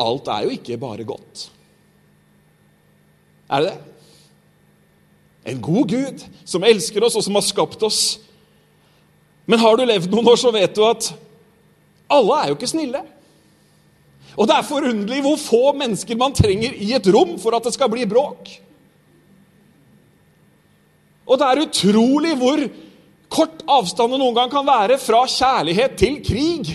Alt 0.00 0.30
er 0.32 0.46
jo 0.46 0.54
ikke 0.54 0.78
bare 0.80 1.04
godt. 1.04 1.42
Er 3.52 3.60
det 3.60 3.72
det? 3.74 3.90
En 5.52 5.60
god 5.60 5.90
Gud 5.90 6.22
som 6.48 6.64
elsker 6.64 7.04
oss, 7.04 7.18
og 7.20 7.24
som 7.26 7.36
har 7.36 7.44
skapt 7.44 7.84
oss. 7.84 8.00
Men 9.50 9.58
har 9.58 9.76
du 9.76 9.82
levd 9.82 10.12
noen 10.12 10.28
år, 10.30 10.38
så 10.38 10.52
vet 10.54 10.76
du 10.76 10.84
at 10.86 11.10
alle 12.10 12.36
er 12.38 12.50
jo 12.50 12.58
ikke 12.58 12.70
snille. 12.70 13.00
Og 14.38 14.46
det 14.46 14.54
er 14.56 14.66
forunderlig 14.66 15.22
hvor 15.24 15.40
få 15.42 15.62
mennesker 15.78 16.18
man 16.18 16.34
trenger 16.36 16.76
i 16.78 16.92
et 16.94 17.08
rom 17.10 17.34
for 17.42 17.56
at 17.56 17.66
det 17.66 17.74
skal 17.74 17.90
bli 17.90 18.06
bråk. 18.08 18.52
Og 21.26 21.38
det 21.38 21.48
er 21.48 21.64
utrolig 21.64 22.36
hvor 22.38 22.62
kort 23.30 23.66
avstand 23.70 24.14
det 24.14 24.22
noen 24.22 24.38
gang 24.38 24.50
kan 24.52 24.66
være 24.66 24.98
fra 25.02 25.24
kjærlighet 25.30 25.98
til 25.98 26.22
krig. 26.26 26.72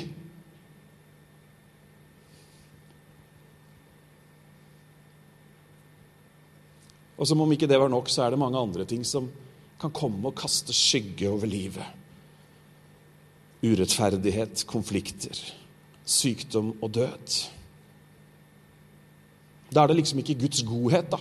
Og 7.15 7.27
som 7.27 7.39
om 7.39 7.51
ikke 7.55 7.67
det 7.71 7.79
var 7.79 7.91
nok, 7.91 8.11
så 8.11 8.25
er 8.25 8.35
det 8.35 8.39
mange 8.39 8.59
andre 8.59 8.83
ting 8.87 9.03
som 9.07 9.31
kan 9.79 9.95
komme 9.95 10.27
og 10.27 10.35
kaste 10.39 10.75
skygge 10.75 11.31
over 11.31 11.47
livet. 11.47 12.04
Urettferdighet, 13.65 14.65
konflikter, 14.69 15.39
sykdom 16.05 16.75
og 16.83 16.91
død. 16.99 17.35
Da 19.73 19.83
er 19.83 19.91
det 19.91 19.99
liksom 19.99 20.21
ikke 20.21 20.37
Guds 20.45 20.61
godhet 20.67 21.09
da, 21.11 21.19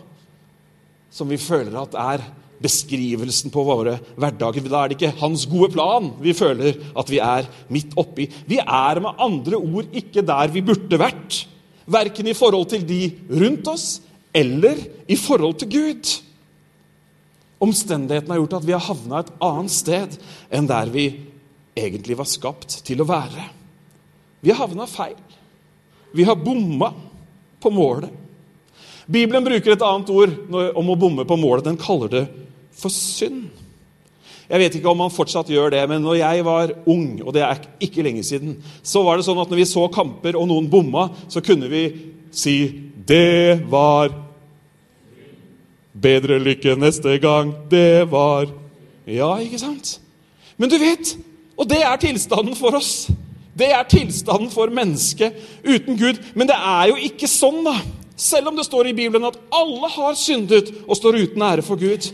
som 1.15 1.31
vi 1.31 1.39
føler 1.41 1.79
at 1.81 1.97
er 1.99 2.27
beskrivelsen 2.65 3.53
på 3.53 3.65
våre 3.67 3.97
hverdager. 4.17 4.69
Da 4.69 4.83
er 4.83 4.93
det 4.93 4.99
ikke 4.99 5.21
hans 5.21 5.47
gode 5.51 5.73
plan 5.75 6.11
vi 6.23 6.35
føler 6.37 6.79
at 6.97 7.11
vi 7.11 7.21
er 7.23 7.49
midt 7.73 7.97
oppi. 8.01 8.29
Vi 8.47 8.61
er 8.61 9.01
med 9.03 9.21
andre 9.23 9.59
ord 9.59 9.91
ikke 9.93 10.25
der 10.27 10.53
vi 10.55 10.65
burde 10.65 11.01
vært. 11.01 11.45
Verken 11.85 12.31
i 12.31 12.37
forhold 12.37 12.71
til 12.73 12.87
de 12.89 13.01
rundt 13.29 13.69
oss 13.69 13.89
eller 14.35 14.79
i 15.09 15.17
forhold 15.21 15.59
til 15.61 15.71
Gud. 15.75 16.15
Omstendighetene 17.65 18.35
har 18.35 18.43
gjort 18.43 18.59
at 18.61 18.67
vi 18.67 18.75
har 18.75 18.87
havna 18.89 19.21
et 19.23 19.33
annet 19.45 19.75
sted 19.75 20.17
enn 20.55 20.69
der 20.69 20.91
vi 20.93 21.07
egentlig 21.75 22.17
var 22.19 22.29
skapt 22.29 22.81
til 22.87 23.03
å 23.03 23.09
være. 23.09 23.49
Vi 24.45 24.53
har 24.53 24.61
havna 24.63 24.87
feil. 24.91 25.19
Vi 26.15 26.27
har 26.27 26.39
bomma 26.39 26.93
på 27.61 27.73
målet. 27.75 28.11
Bibelen 29.07 29.45
bruker 29.45 29.75
et 29.75 29.85
annet 29.85 30.11
ord 30.15 30.33
om 30.79 30.91
å 30.91 30.97
bomme 30.97 31.27
på 31.29 31.37
målet. 31.37 31.67
Den 31.67 31.81
kaller 31.81 32.13
det 32.13 32.25
for 32.77 32.93
synd. 32.93 33.51
Jeg 34.45 34.61
vet 34.61 34.75
ikke 34.77 34.91
om 34.93 35.01
man 35.01 35.13
fortsatt 35.13 35.49
gjør 35.49 35.73
det, 35.73 35.83
men 35.89 36.03
når 36.05 36.19
jeg 36.21 36.45
var 36.45 36.73
ung, 36.93 37.07
og 37.25 37.33
det 37.33 37.43
er 37.47 37.63
ikke 37.83 38.05
lenge 38.05 38.25
siden, 38.27 38.59
så 38.85 39.01
var 39.05 39.17
det 39.17 39.25
sånn 39.25 39.41
at 39.41 39.49
når 39.49 39.63
vi 39.63 39.69
så 39.69 39.87
kamper 39.93 40.37
og 40.37 40.49
noen 40.51 40.69
bomma, 40.71 41.09
så 41.33 41.41
kunne 41.45 41.71
vi 41.73 41.85
si 42.31 42.57
'Det 43.05 43.65
var 43.69 44.25
Bedre 45.95 46.41
lykke 46.43 46.75
neste 46.77 47.19
gang. 47.19 47.55
Det 47.71 48.11
var 48.11 48.49
Ja, 49.07 49.37
ikke 49.37 49.59
sant? 49.59 50.01
Men 50.57 50.71
du 50.71 50.79
vet, 50.79 51.17
og 51.55 51.69
det 51.71 51.83
er 51.87 52.01
tilstanden 52.03 52.57
for 52.59 52.77
oss. 52.79 53.07
Det 53.55 53.71
er 53.71 53.87
tilstanden 53.87 54.51
for 54.51 54.73
mennesket 54.75 55.37
uten 55.63 55.99
Gud. 55.99 56.19
Men 56.35 56.51
det 56.51 56.57
er 56.59 56.91
jo 56.91 56.99
ikke 57.11 57.31
sånn, 57.31 57.63
da. 57.67 57.77
Selv 58.19 58.51
om 58.51 58.59
det 58.59 58.67
står 58.67 58.91
i 58.91 58.97
Bibelen 58.97 59.27
at 59.27 59.39
alle 59.55 59.91
har 59.91 60.19
syndet 60.19 60.71
og 60.85 60.99
står 60.99 61.19
uten 61.23 61.43
ære 61.43 61.65
for 61.67 61.79
Gud, 61.79 62.11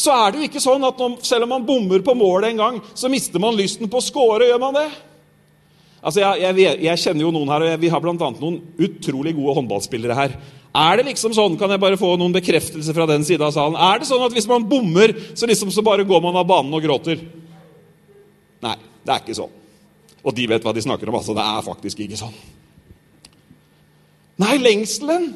så 0.00 0.14
er 0.14 0.32
det 0.32 0.40
jo 0.40 0.48
ikke 0.48 0.62
sånn 0.62 0.84
at 0.86 0.98
når, 0.98 1.18
selv 1.26 1.44
om 1.44 1.52
man 1.54 1.66
bommer 1.66 2.02
på 2.02 2.14
målet 2.16 2.52
en 2.52 2.62
gang, 2.62 2.78
så 2.96 3.10
mister 3.12 3.42
man 3.42 3.58
lysten 3.58 3.90
på 3.90 4.00
å 4.00 4.04
score. 4.04 4.46
Gjør 4.48 4.62
man 4.62 4.78
det? 4.78 4.88
Altså, 6.00 6.22
jeg, 6.22 6.54
jeg, 6.62 6.78
jeg 6.86 7.02
kjenner 7.02 7.26
jo 7.26 7.34
noen 7.34 7.50
her, 7.52 7.66
og 7.66 7.82
vi 7.82 7.90
har 7.92 8.00
bl.a. 8.00 8.14
noen 8.16 8.56
utrolig 8.80 9.34
gode 9.36 9.58
håndballspillere 9.58 10.16
her. 10.16 10.38
Er 10.70 10.96
det 10.96 11.08
liksom 11.10 11.34
sånn, 11.34 11.58
Kan 11.58 11.74
jeg 11.74 11.82
bare 11.82 11.98
få 12.00 12.14
noen 12.16 12.34
bekreftelser 12.34 12.94
fra 12.96 13.04
den 13.10 13.26
siden 13.26 13.44
av 13.44 13.52
salen? 13.52 13.76
Er 13.76 14.00
det 14.00 14.08
sånn 14.08 14.22
at 14.24 14.34
hvis 14.34 14.48
man 14.48 14.64
bommer, 14.70 15.12
så 15.34 15.48
liksom 15.50 15.72
så 15.74 15.84
bare 15.84 16.06
går 16.08 16.22
man 16.24 16.38
av 16.40 16.48
banen 16.48 16.72
og 16.78 16.86
gråter? 16.86 17.20
Det 19.04 19.14
er 19.14 19.22
ikke 19.22 19.38
sånn. 19.38 19.58
Og 20.20 20.34
de 20.36 20.46
vet 20.50 20.64
hva 20.64 20.74
de 20.76 20.84
snakker 20.84 21.08
om. 21.08 21.18
altså. 21.20 21.36
Det 21.36 21.44
er 21.44 21.66
faktisk 21.66 22.02
ikke 22.04 22.18
sånn. 22.20 22.34
Nei, 24.40 24.56
lengselen, 24.60 25.30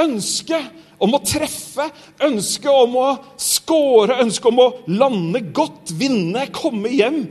ønsket 0.00 0.84
om 1.02 1.12
å 1.16 1.20
treffe, 1.24 1.90
ønsket 2.24 2.72
om 2.72 2.96
å 3.00 3.08
score, 3.40 4.16
ønsket 4.24 4.48
om 4.48 4.62
å 4.64 4.70
lande 4.88 5.42
godt, 5.56 5.92
vinne, 5.96 6.46
komme 6.56 6.92
hjem, 6.92 7.26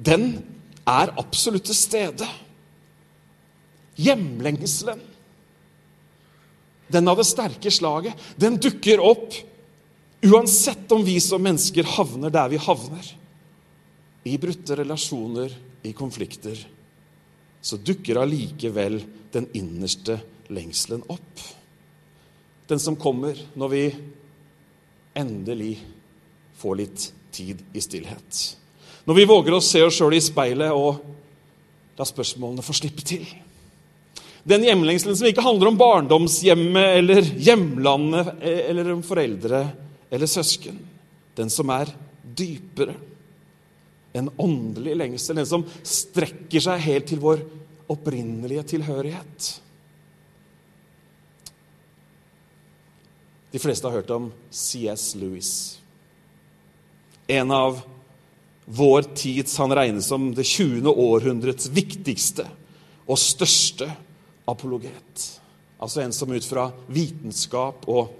den 0.00 0.30
er 0.88 1.12
absolutt 1.20 1.68
til 1.68 1.76
stede. 1.76 2.28
Hjemlengselen 4.00 5.04
den 6.90 7.08
av 7.08 7.20
det 7.20 7.28
sterke 7.28 7.70
slaget, 7.70 8.18
den 8.36 8.58
dukker 8.60 9.02
opp 9.02 9.34
uansett 10.26 10.90
om 10.92 11.04
vi 11.06 11.16
som 11.22 11.42
mennesker 11.42 11.86
havner 11.96 12.32
der 12.34 12.50
vi 12.52 12.60
havner. 12.60 13.12
I 14.24 14.36
brutte 14.38 14.76
relasjoner, 14.76 15.54
i 15.82 15.92
konflikter. 15.96 16.58
Så 17.60 17.76
dukker 17.76 18.20
allikevel 18.20 19.00
den 19.32 19.46
innerste 19.56 20.18
lengselen 20.52 21.02
opp. 21.08 21.44
Den 22.68 22.80
som 22.80 22.98
kommer 23.00 23.38
når 23.58 23.72
vi 23.72 23.84
endelig 25.16 25.74
får 26.60 26.76
litt 26.76 27.06
tid 27.32 27.62
i 27.72 27.80
stillhet. 27.80 28.40
Når 29.08 29.16
vi 29.16 29.28
våger 29.28 29.56
å 29.56 29.64
se 29.64 29.82
oss 29.82 29.96
sjøl 29.96 30.14
i 30.18 30.22
speilet 30.22 30.74
og 30.76 31.00
la 31.98 32.06
spørsmålene 32.06 32.64
få 32.64 32.76
slippe 32.76 33.04
til. 33.06 33.24
Den 34.44 34.64
hjemlengselen 34.64 35.16
som 35.18 35.28
ikke 35.28 35.44
handler 35.44 35.70
om 35.70 35.78
barndomshjemmet 35.80 36.96
eller 37.00 37.26
hjemlandet 37.40 38.32
eller 38.44 38.92
om 38.94 39.02
foreldre 39.04 39.64
eller 40.10 40.30
søsken. 40.30 40.78
Den 41.36 41.52
som 41.52 41.72
er 41.72 41.92
dypere. 42.22 42.94
En 44.12 44.30
åndelig 44.36 44.96
lengsel. 44.96 45.38
en 45.38 45.46
som 45.46 45.66
strekker 45.82 46.60
seg 46.60 46.80
helt 46.86 47.06
til 47.06 47.20
vår 47.22 47.44
opprinnelige 47.90 48.62
tilhørighet. 48.74 49.50
De 53.50 53.58
fleste 53.58 53.86
har 53.86 53.98
hørt 53.98 54.10
om 54.14 54.30
C.S. 54.50 55.14
Lewis. 55.18 55.80
En 57.26 57.50
av 57.50 57.80
vår 58.70 59.02
tids 59.18 59.56
Han 59.58 59.74
regnes 59.74 60.06
som 60.06 60.28
det 60.34 60.46
20. 60.46 60.86
århundrets 60.86 61.66
viktigste 61.74 62.46
og 63.10 63.18
største 63.18 63.88
apologet. 64.50 65.26
Altså 65.82 66.04
en 66.04 66.14
som 66.14 66.30
ut 66.30 66.46
fra 66.46 66.68
vitenskap 66.92 67.86
og, 67.90 68.12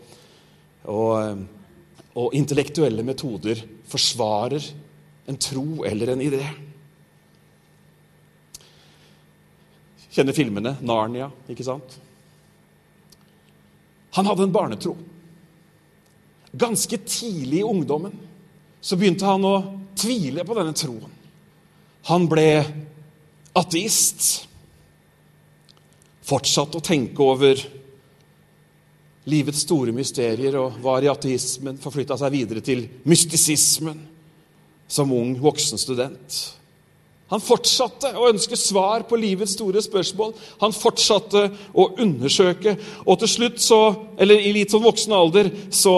og, 0.91 1.43
og 2.19 2.35
intellektuelle 2.35 3.05
metoder 3.07 3.63
forsvarer 3.91 4.65
en 5.31 5.37
tro 5.37 5.85
eller 5.87 6.11
en 6.11 6.21
idé. 6.21 6.43
Kjenner 10.11 10.35
filmene. 10.35 10.75
Narnia, 10.83 11.29
ikke 11.47 11.67
sant? 11.67 11.95
Han 14.19 14.27
hadde 14.27 14.49
en 14.49 14.55
barnetro. 14.55 14.97
Ganske 16.51 16.99
tidlig 17.07 17.61
i 17.61 17.67
ungdommen 17.67 18.17
så 18.83 18.99
begynte 18.99 19.29
han 19.29 19.47
å 19.47 19.55
tvile 19.95 20.43
på 20.43 20.57
denne 20.59 20.75
troen. 20.75 21.15
Han 22.11 22.27
ble 22.27 22.49
ateist 23.55 24.49
fortsatt 26.27 26.75
å 26.75 26.83
tenke 26.83 27.23
over 27.23 27.63
livets 29.31 29.63
store 29.63 29.95
mysterier 29.95 30.59
og 30.59 30.81
var 30.83 31.07
i 31.07 31.11
ateismen, 31.13 31.79
forflytta 31.79 32.19
seg 32.19 32.35
videre 32.35 32.67
til 32.67 32.89
mystisismen 33.07 34.09
som 34.91 35.13
ung 35.15 35.37
voksen 35.41 35.79
student. 35.79 36.39
Han 37.31 37.43
fortsatte 37.43 38.11
å 38.19 38.27
ønske 38.33 38.59
svar 38.59 39.05
på 39.07 39.19
livets 39.21 39.55
store 39.55 39.83
spørsmål. 39.85 40.33
Han 40.65 40.75
fortsatte 40.75 41.45
å 41.79 41.85
undersøke, 42.03 42.75
og 43.07 43.21
til 43.23 43.31
slutt, 43.31 43.61
så, 43.63 43.81
eller 44.19 44.43
i 44.43 44.51
litt 44.57 44.75
sånn 44.75 44.83
voksen 44.83 45.15
alder, 45.15 45.53
så 45.71 45.95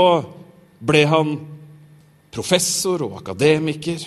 ble 0.82 1.06
han 1.08 1.38
professor 2.32 3.06
og 3.06 3.16
akademiker. 3.22 4.04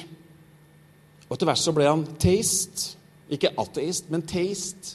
Og 1.25 1.33
etter 1.33 1.49
hvert 1.49 1.63
så 1.63 1.73
ble 1.73 1.89
han 1.89 2.05
teist. 2.21 2.91
Ikke 3.33 3.55
ateist, 3.57 4.11
men 4.13 4.21
teist. 4.29 4.93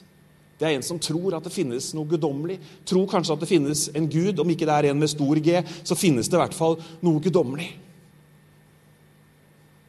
Det 0.60 0.68
er 0.68 0.76
en 0.76 0.86
som 0.86 1.00
tror 1.02 1.34
at 1.34 1.46
det 1.46 1.54
finnes 1.54 1.90
noe 1.96 2.06
guddommelig. 2.06 2.60
Tror 2.86 3.10
kanskje 3.10 3.34
at 3.34 3.42
det 3.42 3.50
finnes 3.50 3.88
en 3.96 4.06
gud. 4.12 4.38
Om 4.38 4.54
ikke 4.54 4.68
det 4.68 4.76
er 4.76 4.92
en 4.92 5.02
med 5.02 5.10
stor 5.10 5.40
G, 5.42 5.62
så 5.82 5.98
finnes 5.98 6.30
det 6.30 6.38
i 6.38 6.42
hvert 6.44 6.54
fall 6.54 6.78
noe 7.02 7.22
guddommelig. 7.24 7.72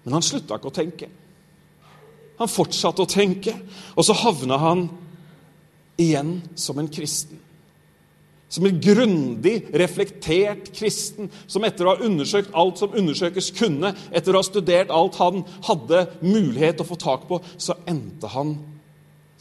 Men 0.03 0.17
han 0.17 0.25
slutta 0.25 0.58
ikke 0.58 0.72
å 0.72 0.75
tenke. 0.75 1.10
Han 2.41 2.50
fortsatte 2.50 3.03
å 3.03 3.10
tenke, 3.10 3.53
og 3.93 4.05
så 4.05 4.15
havna 4.17 4.58
han 4.62 4.88
igjen 6.01 6.39
som 6.58 6.79
en 6.81 6.89
kristen. 6.89 7.38
Som 8.51 8.65
en 8.67 8.79
grundig, 8.84 9.70
reflektert 9.79 10.74
kristen 10.75 11.29
som 11.48 11.63
etter 11.63 11.88
å 11.88 11.93
ha 11.93 12.08
undersøkt 12.08 12.51
alt 12.58 12.81
som 12.81 12.98
undersøkes 12.98 13.51
kunne, 13.55 13.93
etter 14.12 14.36
å 14.36 14.41
ha 14.41 14.48
studert 14.48 14.91
alt 14.91 15.20
han 15.22 15.46
hadde 15.70 16.01
mulighet 16.20 16.81
til 16.81 16.84
å 16.84 16.89
få 16.89 16.98
tak 17.00 17.29
på, 17.29 17.39
så 17.55 17.77
endte 17.88 18.31
han 18.34 18.58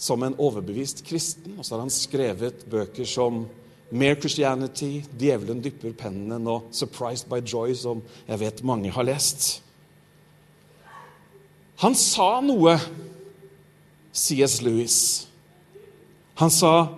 som 0.00 0.23
en 0.23 0.37
overbevist 0.38 1.02
kristen. 1.09 1.57
Og 1.59 1.67
så 1.67 1.75
har 1.75 1.83
han 1.83 1.95
skrevet 1.95 2.62
bøker 2.71 3.09
som 3.09 3.43
Mere 3.90 4.21
Christianity, 4.21 5.00
Djevelen 5.19 5.64
dypper 5.64 5.97
pennene 5.99 6.52
og 6.52 6.71
Surprised 6.71 7.26
by 7.33 7.40
Joy, 7.43 7.75
som 7.75 8.05
jeg 8.29 8.38
vet 8.45 8.62
mange 8.62 8.93
har 8.95 9.09
lest. 9.09 9.64
Han 11.81 11.95
sa 11.97 12.41
noe, 12.45 12.77
C.S. 14.13 14.61
Lewis. 14.61 15.27
Han 16.37 16.51
sa 16.53 16.89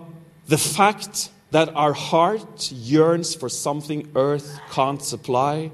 The 0.47 0.57
fact 0.59 1.29
that 1.51 1.71
our 1.75 1.93
heart 1.93 2.71
yearns 2.71 3.33
for 3.35 3.47
something 3.47 4.09
earth 4.15 4.59
can't 4.71 5.01
supply, 5.01 5.71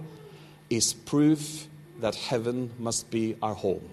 is 0.69 0.93
proof 0.93 1.65
that 2.01 2.15
heaven 2.15 2.69
must 2.77 3.09
be 3.09 3.35
our 3.41 3.55
home. 3.55 3.89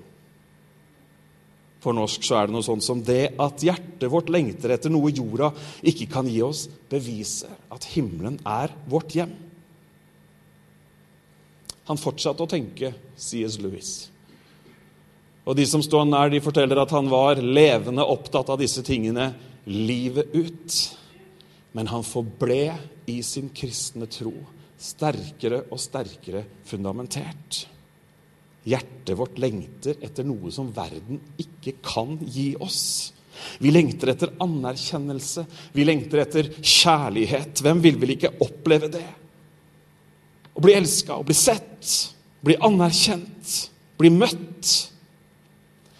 På 1.81 1.93
norsk 1.95 2.25
så 2.27 2.41
er 2.41 2.49
det 2.49 2.57
noe 2.57 2.67
sånt 2.67 2.85
som 2.85 3.01
det 3.05 3.37
at 3.41 3.63
hjertet 3.63 4.11
vårt 4.11 4.29
lengter 4.33 4.73
etter 4.75 4.91
noe 4.91 5.13
jorda 5.15 5.53
ikke 5.87 6.09
kan 6.11 6.29
gi 6.29 6.41
oss, 6.43 6.67
beviser 6.91 7.53
at 7.73 7.87
himmelen 7.95 8.41
er 8.43 8.75
vårt 8.91 9.15
hjem. 9.17 9.33
Han 11.87 12.01
fortsatte 12.03 12.43
å 12.43 12.51
tenke, 12.51 12.91
C.S. 13.15 13.61
Lewis. 13.63 14.11
Og 15.47 15.55
de 15.55 15.67
som 15.69 15.83
står 15.85 16.09
nær, 16.09 16.31
de 16.33 16.43
forteller 16.43 16.81
at 16.83 16.93
han 16.95 17.09
var 17.11 17.39
levende 17.39 18.05
opptatt 18.05 18.51
av 18.51 18.59
disse 18.59 18.83
tingene 18.87 19.31
livet 19.71 20.35
ut. 20.35 20.79
Men 21.77 21.91
han 21.93 22.07
forble 22.07 22.75
i 23.07 23.21
sin 23.23 23.53
kristne 23.55 24.09
tro, 24.11 24.35
sterkere 24.79 25.63
og 25.71 25.81
sterkere 25.81 26.43
fundamentert. 26.67 27.67
Hjertet 28.67 29.15
vårt 29.15 29.39
lengter 29.39 30.01
etter 30.03 30.27
noe 30.27 30.51
som 30.51 30.73
verden 30.75 31.21
ikke 31.39 31.77
kan 31.85 32.17
gi 32.27 32.49
oss. 32.59 33.13
Vi 33.63 33.71
lengter 33.71 34.11
etter 34.11 34.33
anerkjennelse, 34.43 35.45
vi 35.77 35.85
lengter 35.87 36.25
etter 36.25 36.51
kjærlighet. 36.59 37.63
Hvem 37.63 37.85
vil 37.85 38.01
vel 38.01 38.17
ikke 38.17 38.35
oppleve 38.43 38.91
det? 38.91 39.07
Å 40.57 40.65
bli 40.65 40.75
elska, 40.75 41.21
å 41.21 41.27
bli 41.27 41.37
sett, 41.37 41.93
bli 42.43 42.57
anerkjent, 42.65 43.55
bli 44.01 44.11
møtt. 44.11 44.73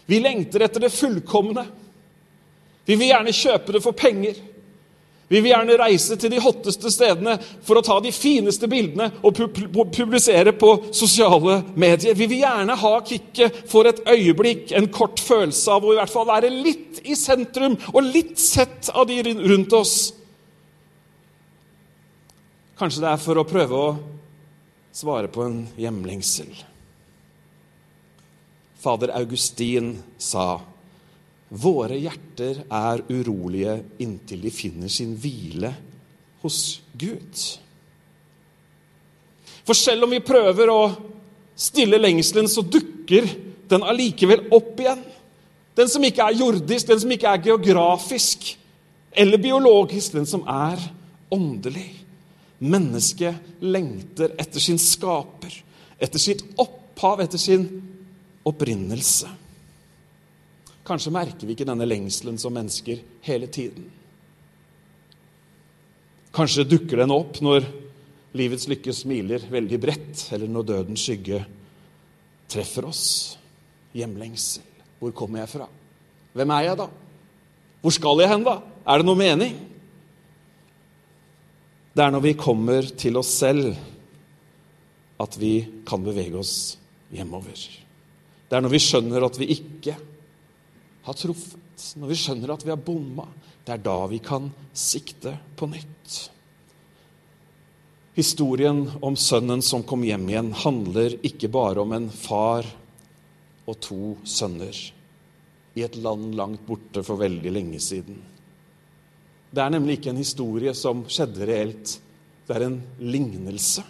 Vi 0.07 0.21
lengter 0.23 0.63
etter 0.67 0.87
det 0.87 0.95
fullkomne. 0.95 1.67
Vi 2.87 2.95
vil 2.95 3.11
gjerne 3.11 3.35
kjøpe 3.35 3.75
det 3.75 3.83
for 3.83 3.97
penger. 3.99 4.37
Vi 5.27 5.41
vil 5.41 5.51
gjerne 5.51 5.75
reise 5.81 6.15
til 6.23 6.31
de 6.31 6.39
hotteste 6.39 6.91
stedene 6.95 7.33
for 7.67 7.81
å 7.81 7.83
ta 7.83 7.97
de 8.03 8.13
fineste 8.15 8.69
bildene 8.71 9.09
og 9.27 9.35
publisere 9.95 10.53
på 10.55 10.71
sosiale 10.95 11.59
medier. 11.75 12.15
Vi 12.15 12.29
vil 12.31 12.45
gjerne 12.45 12.77
ha 12.79 12.93
kicket 13.03 13.65
for 13.67 13.91
et 13.91 14.05
øyeblikk, 14.07 14.71
en 14.71 14.87
kort 14.95 15.19
følelse 15.19 15.75
av 15.75 15.83
å 15.83 15.97
i 15.97 15.99
hvert 15.99 16.15
fall 16.15 16.29
være 16.31 16.53
litt 16.55 17.03
i 17.03 17.19
sentrum 17.19 17.75
og 17.91 18.07
litt 18.07 18.39
sett 18.39 18.93
av 18.95 19.09
de 19.11 19.19
rundt 19.27 19.75
oss. 19.75 19.97
Kanskje 22.79 23.03
det 23.03 23.11
er 23.11 23.21
for 23.27 23.41
å 23.41 23.49
prøve 23.49 23.83
å 23.83 23.93
svare 24.95 25.33
på 25.33 25.43
en 25.43 25.63
hjemlengsel. 25.81 26.55
Fader 28.81 29.13
Augustin 29.17 29.95
sa 30.19 30.61
Våre 31.47 31.95
hjerter 32.01 32.65
er 32.75 33.05
urolige 33.07 33.77
inntil 34.03 34.41
de 34.43 34.51
finner 34.51 34.91
sin 34.91 35.13
hvile 35.15 35.71
hos 36.43 36.81
Gud. 36.99 37.43
For 39.67 39.79
selv 39.79 40.07
om 40.07 40.15
vi 40.15 40.23
prøver 40.27 40.71
å 40.71 40.81
stille 41.57 42.01
lengselen, 42.03 42.51
så 42.51 42.67
dukker 42.67 43.29
den 43.71 43.87
allikevel 43.87 44.49
opp 44.55 44.83
igjen. 44.83 45.03
Den 45.77 45.91
som 45.93 46.05
ikke 46.07 46.27
er 46.27 46.39
jordisk, 46.41 46.89
den 46.91 47.03
som 47.03 47.15
ikke 47.15 47.31
er 47.31 47.45
geografisk 47.47 48.53
eller 49.17 49.41
biologisk, 49.43 50.15
den 50.19 50.29
som 50.29 50.43
er 50.51 50.81
åndelig. 51.33 51.89
Mennesket 52.59 53.63
lengter 53.65 54.35
etter 54.41 54.63
sin 54.63 54.79
skaper, 54.81 55.53
etter 56.01 56.21
sitt 56.21 56.43
opphav, 56.59 57.23
etter 57.25 57.41
sin 57.41 57.67
opprinnelse. 58.47 59.29
Kanskje 60.87 61.13
merker 61.15 61.49
vi 61.49 61.57
ikke 61.57 61.67
denne 61.67 61.87
lengselen 61.89 62.39
som 62.39 62.55
mennesker 62.55 63.01
hele 63.27 63.49
tiden. 63.51 63.89
Kanskje 66.37 66.67
dukker 66.69 67.01
den 67.01 67.15
opp 67.15 67.41
når 67.43 67.67
livets 68.37 68.69
lykke 68.71 68.93
smiler 68.95 69.47
veldig 69.51 69.79
bredt, 69.81 70.27
eller 70.37 70.51
når 70.53 70.69
dødens 70.69 71.07
skygge 71.07 71.41
treffer 72.53 72.87
oss. 72.87 73.05
Hjemlengsel. 73.97 74.63
Hvor 75.01 75.15
kommer 75.17 75.43
jeg 75.43 75.53
fra? 75.57 75.67
Hvem 76.37 76.53
er 76.53 76.67
jeg, 76.69 76.79
da? 76.79 76.87
Hvor 77.81 77.95
skal 77.97 78.21
jeg 78.23 78.31
hen, 78.31 78.45
da? 78.47 78.59
Er 78.87 79.01
det 79.01 79.09
noe 79.09 79.19
mening? 79.19 79.57
Det 81.97 82.05
er 82.05 82.13
når 82.13 82.25
vi 82.29 82.37
kommer 82.37 82.87
til 83.01 83.17
oss 83.17 83.33
selv, 83.41 83.73
at 85.17 85.41
vi 85.41 85.55
kan 85.89 86.05
bevege 86.05 86.37
oss 86.37 86.77
hjemover. 87.09 87.86
Det 88.47 88.57
er 88.57 88.63
når 88.63 88.75
vi 88.77 88.83
skjønner 88.83 89.27
at 89.27 89.39
vi 89.41 89.49
ikke 89.57 89.97
har 91.07 91.19
truffet, 91.19 91.91
når 91.99 92.13
vi 92.13 92.19
skjønner 92.19 92.55
at 92.55 92.65
vi 92.65 92.73
har 92.73 92.81
bomma, 92.81 93.27
det 93.67 93.75
er 93.75 93.83
da 93.83 93.99
vi 94.11 94.21
kan 94.23 94.49
sikte 94.77 95.35
på 95.59 95.69
nytt. 95.71 96.19
Historien 98.17 98.87
om 99.05 99.19
sønnen 99.19 99.61
som 99.67 99.85
kom 99.85 100.07
hjem 100.07 100.29
igjen, 100.31 100.53
handler 100.57 101.19
ikke 101.27 101.51
bare 101.53 101.83
om 101.83 101.93
en 101.93 102.09
far 102.09 102.65
og 103.67 103.77
to 103.83 104.15
sønner 104.25 104.79
i 105.77 105.85
et 105.85 105.99
land 106.01 106.33
langt 106.39 106.63
borte 106.65 107.03
for 107.05 107.21
veldig 107.21 107.53
lenge 107.53 107.83
siden. 107.83 108.23
Det 109.51 109.63
er 109.63 109.75
nemlig 109.75 109.99
ikke 109.99 110.15
en 110.15 110.23
historie 110.23 110.73
som 110.75 111.05
skjedde 111.11 111.47
reelt. 111.51 111.99
Det 112.47 112.57
er 112.57 112.69
en 112.71 112.81
lignelse. 113.03 113.85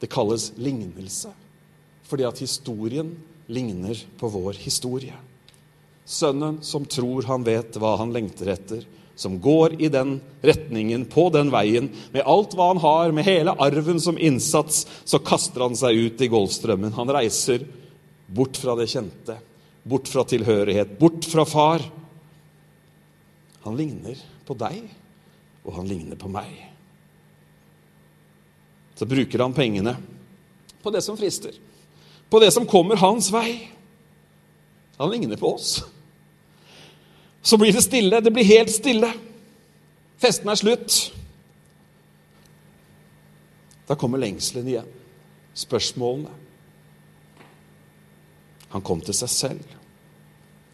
Det 0.00 0.10
kalles 0.12 0.52
lignelse 0.56 1.34
fordi 2.08 2.26
at 2.28 2.42
historien 2.42 3.14
ligner 3.46 3.98
på 4.18 4.28
vår 4.32 4.60
historie. 4.64 5.14
Sønnen 6.04 6.60
som 6.64 6.84
tror 6.84 7.24
han 7.28 7.44
vet 7.46 7.76
hva 7.80 7.94
han 8.00 8.12
lengter 8.12 8.50
etter, 8.52 8.84
som 9.16 9.38
går 9.40 9.76
i 9.82 9.88
den 9.88 10.18
retningen, 10.42 11.04
på 11.06 11.28
den 11.30 11.52
veien, 11.54 11.88
med 12.12 12.26
alt 12.26 12.56
hva 12.58 12.72
han 12.72 12.82
har, 12.82 13.12
med 13.14 13.26
hele 13.26 13.54
arven 13.62 14.00
som 14.02 14.18
innsats, 14.18 14.84
så 15.06 15.20
kaster 15.22 15.62
han 15.62 15.78
seg 15.78 15.94
ut 15.94 16.24
i 16.24 16.28
Golfstrømmen. 16.32 16.96
Han 16.98 17.12
reiser 17.14 17.62
bort 18.26 18.58
fra 18.58 18.74
det 18.78 18.88
kjente, 18.90 19.38
bort 19.86 20.10
fra 20.10 20.26
tilhørighet, 20.26 20.96
bort 20.98 21.28
fra 21.30 21.46
far. 21.46 21.84
Han 23.64 23.78
ligner 23.78 24.18
på 24.44 24.56
deg, 24.58 24.82
og 25.64 25.78
han 25.78 25.88
ligner 25.88 26.18
på 26.20 26.28
meg. 26.32 26.50
Så 28.98 29.06
bruker 29.10 29.46
han 29.46 29.54
pengene 29.54 29.94
på 30.82 30.90
det 30.92 31.00
som 31.06 31.16
frister, 31.18 31.54
på 32.30 32.40
det 32.42 32.50
som 32.54 32.66
kommer 32.66 33.00
hans 33.00 33.30
vei. 33.32 33.70
Han 34.96 35.10
ligner 35.10 35.36
på 35.36 35.54
oss. 35.54 35.82
Så 37.42 37.58
blir 37.60 37.72
det 37.72 37.82
stille. 37.84 38.20
Det 38.20 38.32
blir 38.32 38.46
helt 38.48 38.72
stille. 38.72 39.10
Festen 40.22 40.48
er 40.48 40.58
slutt. 40.58 40.98
Da 43.88 43.96
kommer 44.00 44.22
lengselen 44.22 44.68
igjen. 44.70 44.88
Spørsmålene. 45.54 46.32
Han 48.74 48.82
kom 48.82 49.02
til 49.04 49.14
seg 49.14 49.30
selv. 49.30 49.74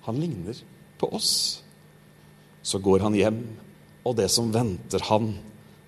Han 0.06 0.20
ligner 0.20 0.56
på 1.00 1.10
oss. 1.16 1.32
Så 2.62 2.78
går 2.78 3.02
han 3.04 3.16
hjem, 3.16 3.40
og 4.04 4.16
det 4.16 4.28
som 4.32 4.52
venter 4.52 5.02
han, 5.08 5.32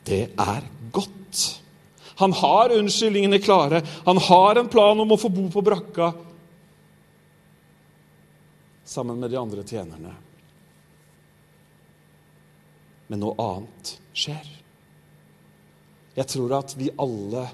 det 0.09 0.25
er 0.41 0.67
godt. 0.93 1.43
Han 2.21 2.35
har 2.37 2.75
unnskyldningene 2.77 3.41
klare. 3.43 3.83
Han 4.05 4.19
har 4.19 4.61
en 4.61 4.69
plan 4.69 5.01
om 5.01 5.15
å 5.15 5.21
få 5.21 5.31
bo 5.33 5.49
på 5.53 5.65
brakka 5.65 6.13
sammen 8.85 9.21
med 9.21 9.31
de 9.31 9.41
andre 9.41 9.65
tjenerne. 9.65 10.13
Men 13.09 13.23
noe 13.23 13.37
annet 13.41 13.97
skjer. 14.17 14.45
Jeg 16.17 16.29
tror 16.29 16.59
at 16.59 16.75
vi 16.77 16.93
alle 17.01 17.47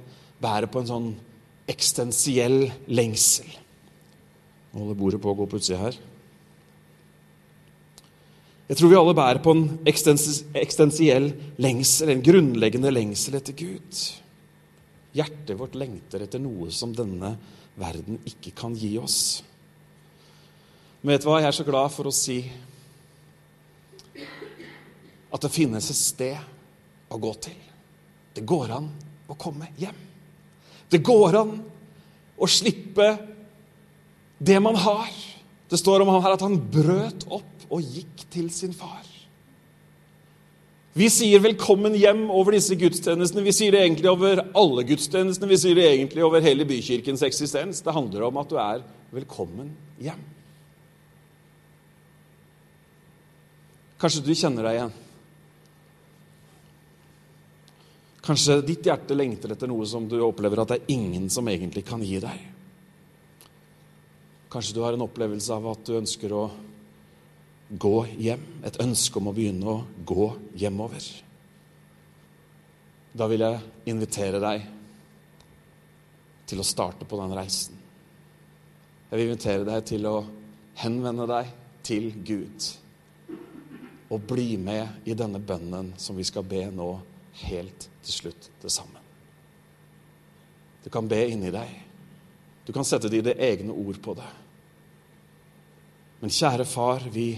bærer 0.42 0.70
på 0.70 0.82
en 0.82 0.90
sånn 0.90 1.08
eksistensiell 1.68 2.64
lengsel. 2.90 3.48
Nå 4.72 4.82
holder 4.82 4.98
bordet 4.98 5.20
på 5.22 5.32
å 5.32 5.38
gå 5.38 5.46
på 5.48 5.60
utsida 5.60 5.80
her. 5.82 5.98
Jeg 8.68 8.76
tror 8.76 8.90
vi 8.92 8.98
alle 9.00 9.16
bærer 9.16 9.40
på 9.40 9.54
en 9.54 9.62
eksistensiell 9.88 11.30
lengsel, 11.62 12.10
en 12.12 12.24
grunnleggende 12.24 12.92
lengsel 12.92 13.38
etter 13.38 13.56
Gud. 13.56 14.00
Hjertet 15.18 15.58
vårt 15.58 15.76
lengter 15.78 16.22
etter 16.24 16.42
noe 16.42 16.70
som 16.74 16.94
denne 16.94 17.34
verden 17.78 18.20
ikke 18.28 18.54
kan 18.58 18.74
gi 18.78 18.92
oss. 19.00 19.42
Men 21.00 21.14
vet 21.14 21.24
du 21.24 21.30
hva? 21.30 21.40
Jeg 21.42 21.50
er 21.50 21.58
så 21.58 21.66
glad 21.66 21.92
for 21.94 22.10
å 22.10 22.14
si 22.14 22.38
at 25.28 25.44
det 25.44 25.52
finnes 25.52 25.90
et 25.90 25.98
sted 25.98 27.10
å 27.12 27.18
gå 27.20 27.32
til. 27.42 27.58
Det 28.34 28.46
går 28.46 28.72
an 28.78 28.88
å 29.28 29.36
komme 29.38 29.70
hjem. 29.78 29.98
Det 30.88 31.02
går 31.04 31.36
an 31.42 31.52
å 32.38 32.48
slippe 32.48 33.10
det 34.38 34.58
man 34.62 34.78
har. 34.78 35.10
Det 35.68 35.78
står 35.78 36.02
om 36.02 36.14
ham 36.14 36.22
her 36.24 36.36
at 36.38 36.44
han 36.46 36.56
brøt 36.72 37.26
opp 37.28 37.68
og 37.68 37.84
gikk 37.84 38.24
til 38.32 38.48
sin 38.54 38.72
far. 38.76 39.04
Vi 40.98 41.06
sier 41.10 41.38
'velkommen 41.38 41.94
hjem' 41.94 42.30
over 42.30 42.52
disse 42.52 42.74
gudstjenestene. 42.74 43.44
Vi 43.44 43.52
sier 43.52 43.70
det 43.70 43.82
egentlig 43.84 44.10
over 44.10 44.40
alle 44.54 44.82
gudstjenestene. 44.82 45.48
Vi 45.48 45.56
sier 45.56 45.74
det 45.74 45.84
egentlig 45.86 46.24
over 46.24 46.42
hele 46.42 46.64
bykirkens 46.66 47.22
eksistens. 47.22 47.82
Det 47.82 47.94
handler 47.94 48.24
om 48.26 48.36
at 48.36 48.48
du 48.48 48.56
er 48.58 48.82
velkommen 49.12 49.70
hjem. 50.02 50.18
Kanskje 54.00 54.24
du 54.24 54.34
kjenner 54.34 54.66
deg 54.66 54.74
igjen. 54.74 54.92
Kanskje 58.22 58.66
ditt 58.66 58.82
hjerte 58.82 59.14
lengter 59.14 59.52
etter 59.54 59.70
noe 59.70 59.86
som 59.86 60.08
du 60.08 60.18
opplever 60.20 60.58
at 60.58 60.68
det 60.68 60.80
er 60.80 60.94
ingen 60.98 61.30
som 61.30 61.46
egentlig 61.46 61.84
kan 61.86 62.02
gi 62.02 62.18
deg. 62.18 62.38
Kanskje 64.50 64.74
du 64.74 64.82
har 64.82 64.92
en 64.94 65.06
opplevelse 65.06 65.54
av 65.54 65.70
at 65.70 65.86
du 65.86 65.94
ønsker 65.94 66.32
å 66.32 66.50
gå 67.68 68.06
hjem. 68.18 68.44
Et 68.64 68.80
ønske 68.82 69.20
om 69.20 69.30
å 69.30 69.34
begynne 69.36 69.68
å 69.68 69.82
gå 70.06 70.28
hjemover. 70.58 71.04
Da 73.12 73.28
vil 73.30 73.44
jeg 73.44 73.90
invitere 73.90 74.40
deg 74.42 74.66
til 76.48 76.60
å 76.62 76.66
starte 76.66 77.08
på 77.08 77.18
den 77.20 77.34
reisen. 77.36 77.76
Jeg 79.08 79.16
vil 79.16 79.30
invitere 79.30 79.66
deg 79.68 79.84
til 79.88 80.06
å 80.08 80.16
henvende 80.80 81.26
deg 81.28 81.50
til 81.84 82.10
Gud. 82.24 82.68
Og 84.08 84.24
bli 84.24 84.54
med 84.60 85.08
i 85.08 85.16
denne 85.16 85.40
bønnen 85.40 85.92
som 86.00 86.16
vi 86.16 86.24
skal 86.24 86.46
be 86.48 86.62
nå 86.72 86.92
helt 87.44 87.88
til 88.04 88.14
slutt 88.14 88.48
det 88.62 88.72
samme. 88.72 89.00
Du 90.84 90.88
kan 90.92 91.08
be 91.08 91.20
inni 91.28 91.50
deg. 91.52 91.68
Du 92.64 92.72
kan 92.72 92.84
sette 92.84 93.10
dine 93.12 93.34
egne 93.34 93.74
ord 93.76 93.98
på 94.04 94.14
det. 94.16 94.28
Men 96.20 96.32
kjære 96.34 96.64
far, 96.68 97.04
vi 97.12 97.30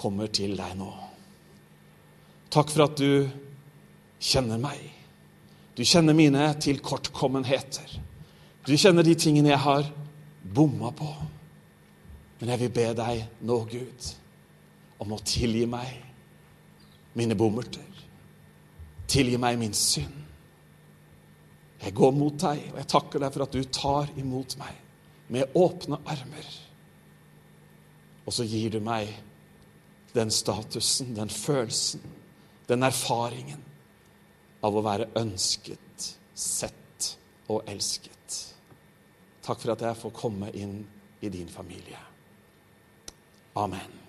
kommer 0.00 0.30
til 0.32 0.56
deg 0.58 0.76
nå. 0.80 0.90
Takk 2.50 2.72
for 2.72 2.86
at 2.88 2.96
du 2.98 3.28
kjenner 4.20 4.60
meg. 4.60 4.80
Du 5.76 5.84
kjenner 5.86 6.16
mine 6.16 6.48
tilkortkommenheter. 6.60 7.98
Du 8.66 8.72
kjenner 8.76 9.06
de 9.06 9.14
tingene 9.16 9.52
jeg 9.52 9.62
har 9.62 9.86
bomma 10.42 10.90
på. 10.96 11.08
Men 12.40 12.54
jeg 12.54 12.62
vil 12.64 12.72
be 12.74 12.86
deg 12.96 13.44
nå, 13.44 13.58
Gud, 13.68 14.08
om 15.00 15.14
å 15.14 15.20
tilgi 15.24 15.66
meg 15.68 15.92
mine 17.16 17.36
bommerter. 17.38 17.86
Tilgi 19.10 19.38
meg 19.40 19.58
min 19.60 19.76
synd. 19.76 20.16
Jeg 21.80 21.96
går 21.96 22.12
mot 22.12 22.36
deg, 22.40 22.66
og 22.72 22.78
jeg 22.80 22.90
takker 22.92 23.22
deg 23.22 23.32
for 23.32 23.46
at 23.46 23.56
du 23.56 23.62
tar 23.72 24.10
imot 24.20 24.56
meg 24.60 24.76
med 25.32 25.56
åpne 25.56 26.00
armer. 26.12 26.48
Og 28.26 28.34
så 28.36 28.44
gir 28.44 28.74
du 28.74 28.80
meg 28.84 29.08
den 30.12 30.30
statusen, 30.30 31.14
den 31.14 31.30
følelsen, 31.30 32.02
den 32.68 32.82
erfaringen 32.86 33.62
av 34.62 34.76
å 34.76 34.84
være 34.84 35.10
ønsket, 35.18 36.10
sett 36.34 37.10
og 37.50 37.68
elsket. 37.70 38.38
Takk 39.44 39.62
for 39.62 39.74
at 39.74 39.86
jeg 39.86 40.00
får 40.02 40.16
komme 40.16 40.50
inn 40.56 40.82
i 41.20 41.32
din 41.32 41.48
familie. 41.50 41.98
Amen. 43.58 43.99